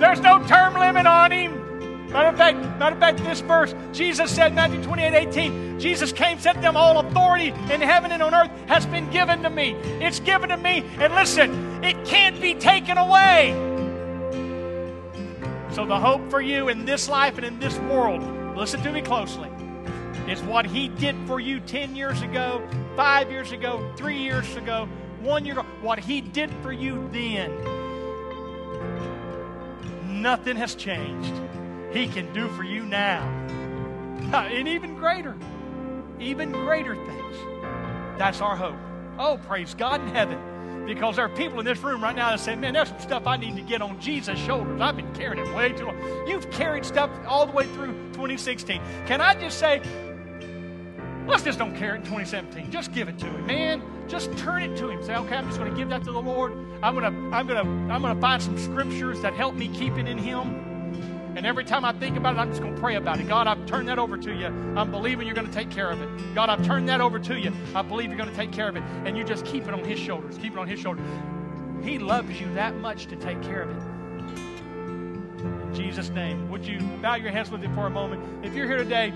There's 0.00 0.18
no 0.18 0.44
term 0.48 0.74
limit 0.74 1.06
on 1.06 1.30
him. 1.30 2.08
Matter 2.10 2.30
of 2.30 2.36
fact, 2.36 2.58
matter 2.80 2.96
of 2.96 3.00
fact, 3.00 3.18
this 3.18 3.40
verse, 3.42 3.76
Jesus 3.92 4.34
said, 4.34 4.56
Matthew 4.56 4.82
28, 4.82 5.14
18, 5.14 5.78
Jesus 5.78 6.12
came, 6.12 6.40
said 6.40 6.54
to 6.54 6.60
them, 6.60 6.76
All 6.76 6.98
authority 6.98 7.54
in 7.72 7.80
heaven 7.80 8.10
and 8.10 8.20
on 8.20 8.34
earth 8.34 8.50
has 8.66 8.86
been 8.86 9.08
given 9.10 9.44
to 9.44 9.50
me. 9.50 9.76
It's 10.00 10.18
given 10.18 10.48
to 10.48 10.56
me. 10.56 10.84
And 10.98 11.14
listen, 11.14 11.84
it 11.84 12.04
can't 12.04 12.40
be 12.40 12.54
taken 12.54 12.98
away. 12.98 13.52
So 15.72 15.86
the 15.86 16.00
hope 16.00 16.28
for 16.28 16.40
you 16.40 16.70
in 16.70 16.86
this 16.86 17.08
life 17.08 17.36
and 17.36 17.46
in 17.46 17.60
this 17.60 17.78
world, 17.78 18.20
listen 18.56 18.82
to 18.82 18.90
me 18.90 19.00
closely, 19.00 19.48
is 20.26 20.42
what 20.42 20.66
he 20.66 20.88
did 20.88 21.14
for 21.28 21.38
you 21.38 21.60
10 21.60 21.94
years 21.94 22.20
ago, 22.22 22.68
five 22.96 23.30
years 23.30 23.52
ago, 23.52 23.88
three 23.96 24.18
years 24.18 24.56
ago, 24.56 24.88
one 25.22 25.44
year 25.44 25.56
what 25.82 25.98
he 25.98 26.20
did 26.20 26.50
for 26.62 26.72
you 26.72 27.08
then 27.12 27.50
nothing 30.20 30.56
has 30.56 30.74
changed. 30.74 31.32
He 31.92 32.06
can 32.06 32.32
do 32.32 32.48
for 32.50 32.62
you 32.62 32.84
now. 32.84 33.36
And 34.32 34.68
even 34.68 34.94
greater, 34.94 35.36
even 36.20 36.52
greater 36.52 36.94
things. 36.94 37.36
That's 38.16 38.40
our 38.40 38.54
hope. 38.54 38.76
Oh, 39.18 39.40
praise 39.48 39.74
God 39.74 40.00
in 40.02 40.08
heaven. 40.08 40.86
Because 40.86 41.16
there 41.16 41.24
are 41.24 41.30
people 41.30 41.58
in 41.58 41.66
this 41.66 41.80
room 41.80 42.02
right 42.02 42.14
now 42.14 42.30
that 42.30 42.38
say, 42.38 42.54
man, 42.54 42.74
there's 42.74 42.88
some 42.88 43.00
stuff 43.00 43.26
I 43.26 43.36
need 43.36 43.56
to 43.56 43.62
get 43.62 43.82
on 43.82 44.00
Jesus' 44.00 44.38
shoulders. 44.38 44.80
I've 44.80 44.96
been 44.96 45.12
carrying 45.14 45.44
it 45.44 45.52
way 45.54 45.72
too 45.72 45.86
long. 45.86 46.28
You've 46.28 46.48
carried 46.50 46.84
stuff 46.84 47.10
all 47.26 47.44
the 47.44 47.52
way 47.52 47.64
through 47.64 47.92
2016. 48.12 48.80
Can 49.06 49.20
I 49.20 49.34
just 49.34 49.58
say, 49.58 49.82
let's 51.30 51.44
just 51.44 51.58
don't 51.58 51.76
care 51.76 51.94
in 51.94 52.02
2017. 52.02 52.70
Just 52.70 52.92
give 52.92 53.08
it 53.08 53.18
to 53.18 53.26
him, 53.26 53.46
man. 53.46 53.82
Just 54.08 54.36
turn 54.36 54.62
it 54.62 54.76
to 54.78 54.90
him. 54.90 55.02
Say, 55.02 55.14
okay, 55.14 55.36
I'm 55.36 55.46
just 55.46 55.58
going 55.58 55.70
to 55.70 55.76
give 55.76 55.88
that 55.90 56.02
to 56.04 56.12
the 56.12 56.20
Lord. 56.20 56.52
I'm 56.82 56.94
going 56.98 57.04
to, 57.10 57.36
I'm 57.36 57.46
going 57.46 57.64
to, 57.64 57.92
I'm 57.92 58.02
going 58.02 58.14
to 58.14 58.20
find 58.20 58.42
some 58.42 58.58
scriptures 58.58 59.20
that 59.20 59.34
help 59.34 59.54
me 59.54 59.68
keep 59.68 59.96
it 59.96 60.08
in 60.08 60.18
him. 60.18 60.66
And 61.36 61.46
every 61.46 61.64
time 61.64 61.84
I 61.84 61.92
think 61.92 62.16
about 62.16 62.34
it, 62.34 62.40
I'm 62.40 62.50
just 62.50 62.60
going 62.60 62.74
to 62.74 62.80
pray 62.80 62.96
about 62.96 63.20
it. 63.20 63.28
God, 63.28 63.46
I've 63.46 63.64
turned 63.64 63.88
that 63.88 64.00
over 64.00 64.18
to 64.18 64.34
you. 64.34 64.46
I'm 64.46 64.90
believing 64.90 65.26
you're 65.26 65.36
going 65.36 65.46
to 65.46 65.52
take 65.52 65.70
care 65.70 65.88
of 65.88 66.02
it. 66.02 66.34
God, 66.34 66.50
I've 66.50 66.64
turned 66.66 66.88
that 66.88 67.00
over 67.00 67.20
to 67.20 67.38
you. 67.38 67.52
I 67.74 67.82
believe 67.82 68.08
you're 68.08 68.18
going 68.18 68.28
to 68.28 68.36
take 68.36 68.50
care 68.50 68.68
of 68.68 68.76
it. 68.76 68.82
And 69.04 69.16
you 69.16 69.22
just 69.22 69.46
keep 69.46 69.68
it 69.68 69.72
on 69.72 69.84
His 69.84 69.98
shoulders. 69.98 70.36
Keep 70.36 70.54
it 70.54 70.58
on 70.58 70.66
His 70.66 70.80
shoulders. 70.80 71.06
He 71.82 72.00
loves 72.00 72.40
you 72.40 72.52
that 72.54 72.74
much 72.76 73.06
to 73.06 73.16
take 73.16 73.40
care 73.42 73.62
of 73.62 73.70
it. 73.70 73.82
In 75.42 75.72
Jesus' 75.72 76.10
name, 76.10 76.50
would 76.50 76.66
you 76.66 76.80
bow 77.00 77.14
your 77.14 77.30
heads 77.30 77.50
with 77.50 77.60
me 77.60 77.68
for 77.74 77.86
a 77.86 77.90
moment? 77.90 78.44
If 78.44 78.54
you're 78.54 78.66
here 78.66 78.76
today 78.76 79.14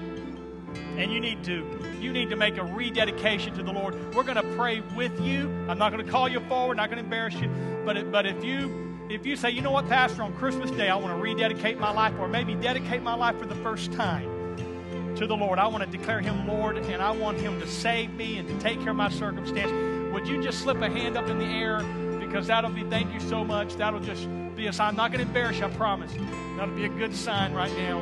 and 0.96 1.12
you 1.12 1.20
need 1.20 1.42
to 1.44 1.74
you 2.05 2.12
need 2.12 2.30
to 2.30 2.36
make 2.36 2.59
a 2.59 2.64
rededication 2.64 3.55
to 3.55 3.62
the 3.62 3.72
Lord, 3.72 4.14
we're 4.14 4.22
going 4.22 4.36
to 4.36 4.57
pray 4.57 4.82
with 4.94 5.18
you. 5.20 5.48
I'm 5.68 5.78
not 5.78 5.90
going 5.90 6.05
to 6.05 6.11
call 6.11 6.28
you 6.28 6.40
forward, 6.40 6.76
not 6.76 6.90
going 6.90 6.98
to 6.98 7.05
embarrass 7.05 7.34
you, 7.34 7.50
but 7.84 8.12
but 8.12 8.26
if 8.26 8.44
you 8.44 8.84
if 9.09 9.26
you 9.26 9.36
say, 9.36 9.50
you 9.50 9.61
know 9.61 9.70
what, 9.70 9.88
Pastor, 9.88 10.22
on 10.22 10.32
Christmas 10.34 10.70
Day, 10.70 10.88
I 10.88 10.96
want 10.96 11.16
to 11.16 11.22
rededicate 11.22 11.78
my 11.78 11.90
life, 11.90 12.14
or 12.18 12.28
maybe 12.28 12.55
dedicate 12.55 13.02
my 13.02 13.14
life 13.14 13.38
for 13.38 13.46
the 13.46 13.55
first 13.57 13.92
time 13.92 14.30
to 15.16 15.26
the 15.26 15.36
Lord. 15.36 15.59
I 15.59 15.66
want 15.66 15.84
to 15.84 15.98
declare 15.98 16.20
Him 16.20 16.46
Lord, 16.46 16.76
and 16.76 17.02
I 17.02 17.11
want 17.11 17.38
Him 17.38 17.61
to 17.61 17.66
save 17.66 18.14
me 18.14 18.38
and 18.38 18.48
to 18.48 18.59
take 18.61 18.80
care 18.80 18.90
of 18.90 18.96
my 18.96 19.11
circumstance. 19.11 20.12
Would 20.12 20.26
you 20.26 20.42
just 20.42 20.61
slip 20.61 20.80
a 20.80 20.88
hand 20.88 21.16
up 21.16 21.28
in 21.28 21.38
the 21.38 21.44
air? 21.44 21.82
Because 22.18 22.46
that'll 22.46 22.70
be, 22.70 22.82
thank 22.84 23.12
you 23.12 23.20
so 23.20 23.44
much. 23.44 23.76
That'll 23.76 24.00
just 24.00 24.26
be 24.57 24.66
a 24.66 24.72
sign. 24.72 24.90
I'm 24.90 24.96
not 24.96 25.12
going 25.12 25.20
to 25.22 25.26
embarrass 25.26 25.59
you, 25.59 25.66
I 25.66 25.70
promise. 25.70 26.12
That'll 26.57 26.74
be 26.74 26.84
a 26.84 26.88
good 26.88 27.14
sign 27.14 27.52
right 27.52 27.76
now. 27.76 27.98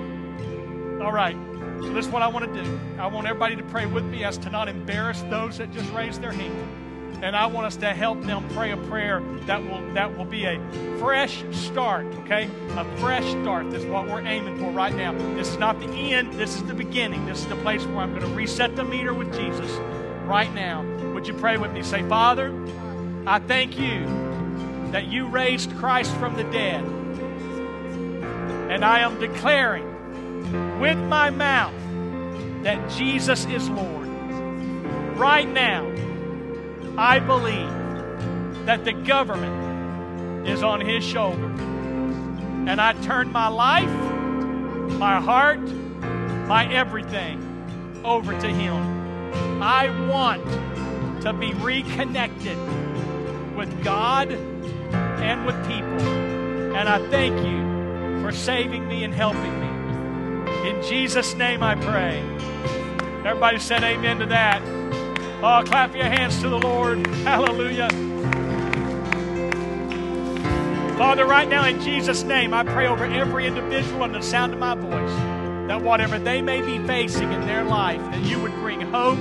All 1.05 1.13
right. 1.13 1.37
So 1.83 1.93
this 1.93 2.07
is 2.07 2.13
what 2.13 2.23
I 2.23 2.29
want 2.29 2.53
to 2.53 2.63
do. 2.63 2.81
I 2.99 3.07
want 3.07 3.27
everybody 3.27 3.57
to 3.57 3.63
pray 3.65 3.87
with 3.87 4.05
me 4.05 4.25
as 4.25 4.39
to 4.39 4.51
not 4.51 4.69
embarrass 4.69 5.23
those 5.23 5.59
that 5.59 5.73
just 5.73 5.91
raised 5.93 6.23
their 6.23 6.33
hand 6.33 6.83
and 7.23 7.37
I 7.37 7.47
want 7.47 7.67
us 7.67 7.77
to 7.77 7.95
help 7.95 8.21
them 8.23 8.49
pray 8.51 8.73
a 8.73 8.77
prayer 8.77 9.23
that 9.47 9.63
will 9.63 9.81
that 9.95 10.19
will 10.19 10.25
be 10.25 10.45
a 10.45 10.61
fresh 10.99 11.45
start, 11.53 12.05
okay? 12.21 12.51
A 12.71 12.85
fresh 12.99 13.25
start. 13.31 13.71
This 13.71 13.85
is 13.85 13.89
what 13.89 14.09
we're 14.09 14.27
aiming 14.27 14.59
for 14.59 14.71
right 14.73 14.95
now. 14.95 15.13
This 15.37 15.49
is 15.49 15.59
not 15.59 15.79
the 15.79 15.87
end, 15.87 16.33
this 16.35 16.57
is 16.57 16.65
the 16.65 16.75
beginning. 16.75 17.25
This 17.25 17.39
is 17.39 17.47
the 17.47 17.57
place 17.57 17.85
where 17.87 17.99
I'm 17.99 18.11
going 18.11 18.29
to 18.29 18.37
reset 18.37 18.75
the 18.75 18.83
meter 18.83 19.15
with 19.15 19.33
Jesus 19.35 19.71
right 20.25 20.53
now. 20.53 20.83
Would 21.15 21.29
you 21.29 21.35
pray 21.35 21.59
with 21.59 21.71
me? 21.71 21.85
Say, 21.85 22.03
Father, 22.09 22.53
I 23.25 23.39
thank 23.39 23.79
you 23.79 24.05
that 24.91 25.07
you 25.07 25.29
raised 25.29 25.75
Christ 25.77 26.13
from 26.17 26.35
the 26.35 26.45
dead. 26.45 26.85
And 28.69 28.85
I 28.85 28.99
am 28.99 29.21
declaring 29.21 29.92
with 30.83 30.99
my 30.99 31.31
mouth 31.31 31.73
that 32.65 32.91
Jesus 32.91 33.47
is 33.47 33.71
Lord. 33.71 34.09
Right 35.17 35.49
now, 35.49 35.89
I 36.99 37.21
believe 37.21 38.67
that 38.67 38.85
the 38.85 38.93
government 38.93 40.49
is 40.49 40.65
on 40.65 40.81
his 40.81 41.05
shoulder. 41.05 41.47
And 42.67 42.81
I 42.81 42.95
turn 42.95 43.31
my 43.31 43.47
life, 43.47 43.93
my 44.99 45.21
heart, 45.21 45.61
my 45.61 46.67
everything 46.75 48.03
over 48.05 48.33
to 48.41 48.49
him. 48.49 49.63
I 49.63 49.89
want 50.09 50.45
to 51.23 51.33
be 51.33 51.53
reconnected 51.55 52.59
with 53.55 53.85
God 53.85 54.33
and 54.33 55.47
with 55.47 55.55
people. 55.69 56.09
And 56.75 56.89
I 56.89 57.09
thank 57.09 57.37
you 57.37 58.21
for 58.21 58.33
saving 58.33 58.89
me 58.89 59.05
and 59.05 59.15
helping 59.15 59.61
me. 59.61 59.72
In 60.65 60.81
Jesus' 60.81 61.35
name 61.35 61.61
I 61.61 61.75
pray. 61.75 62.21
Everybody 63.25 63.59
said 63.59 63.83
amen 63.83 64.21
to 64.21 64.27
that. 64.27 64.63
Oh, 65.43 65.61
clap 65.67 65.93
your 65.93 66.05
hands 66.05 66.41
to 66.41 66.49
the 66.49 66.59
Lord. 66.59 67.05
Hallelujah. 67.25 67.89
Father, 70.97 71.27
right 71.27 71.49
now 71.49 71.67
in 71.67 71.81
Jesus' 71.81 72.23
name, 72.23 72.55
I 72.55 72.63
pray 72.63 72.87
over 72.87 73.05
every 73.05 73.45
individual 73.49 74.05
in 74.05 74.13
the 74.13 74.23
sound 74.23 74.53
of 74.53 74.61
my 74.61 74.77
voice 74.77 75.11
that 75.67 75.83
whatever 75.83 76.21
they 76.21 76.41
may 76.41 76.61
be 76.61 76.79
facing 76.87 77.33
in 77.33 77.41
their 77.45 77.65
life, 77.65 78.01
that 78.13 78.23
you 78.23 78.39
would 78.39 78.55
bring 78.55 78.81
hope 78.83 79.19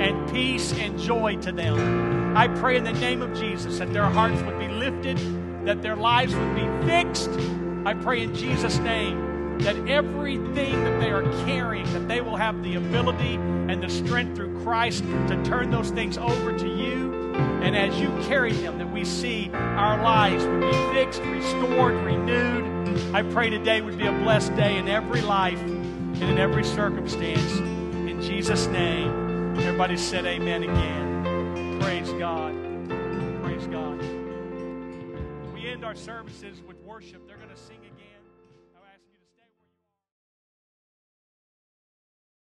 and 0.00 0.30
peace 0.30 0.72
and 0.74 0.96
joy 1.00 1.34
to 1.38 1.50
them. 1.50 2.36
I 2.36 2.46
pray 2.46 2.76
in 2.76 2.84
the 2.84 2.92
name 2.92 3.22
of 3.22 3.36
Jesus 3.36 3.78
that 3.78 3.92
their 3.92 4.04
hearts 4.04 4.40
would 4.42 4.58
be 4.60 4.68
lifted, 4.68 5.18
that 5.66 5.82
their 5.82 5.96
lives 5.96 6.32
would 6.32 6.54
be 6.54 6.86
fixed. 6.86 7.30
I 7.84 7.94
pray 7.94 8.22
in 8.22 8.32
Jesus' 8.36 8.78
name 8.78 9.25
that 9.60 9.76
everything 9.88 10.72
that 10.84 11.00
they 11.00 11.10
are 11.10 11.22
carrying, 11.44 11.90
that 11.92 12.08
they 12.08 12.20
will 12.20 12.36
have 12.36 12.62
the 12.62 12.76
ability 12.76 13.34
and 13.34 13.82
the 13.82 13.88
strength 13.88 14.36
through 14.36 14.62
Christ 14.62 15.02
to 15.04 15.42
turn 15.44 15.70
those 15.70 15.90
things 15.90 16.18
over 16.18 16.56
to 16.56 16.68
you. 16.68 17.34
And 17.62 17.76
as 17.76 17.98
you 17.98 18.08
carry 18.28 18.52
them, 18.52 18.78
that 18.78 18.90
we 18.90 19.04
see 19.04 19.50
our 19.52 20.00
lives 20.02 20.44
would 20.44 20.60
be 20.60 20.72
fixed, 20.94 21.20
restored, 21.22 21.94
renewed. 22.04 23.14
I 23.14 23.22
pray 23.22 23.50
today 23.50 23.80
would 23.80 23.98
be 23.98 24.06
a 24.06 24.12
blessed 24.12 24.54
day 24.56 24.76
in 24.76 24.88
every 24.88 25.20
life 25.20 25.60
and 25.60 26.22
in 26.22 26.38
every 26.38 26.64
circumstance. 26.64 27.58
In 27.58 28.20
Jesus' 28.22 28.66
name, 28.68 29.56
everybody 29.58 29.96
said 29.96 30.26
amen 30.26 30.62
again. 30.62 31.80
Praise 31.80 32.12
God. 32.12 32.54
Praise 33.42 33.66
God. 33.66 34.00
We 35.52 35.68
end 35.68 35.84
our 35.84 35.94
services 35.94 36.62
with 36.66 36.76
worship. 36.84 37.26
They're 37.26 37.36
going 37.36 37.50
to 37.50 37.56
sing. 37.56 37.85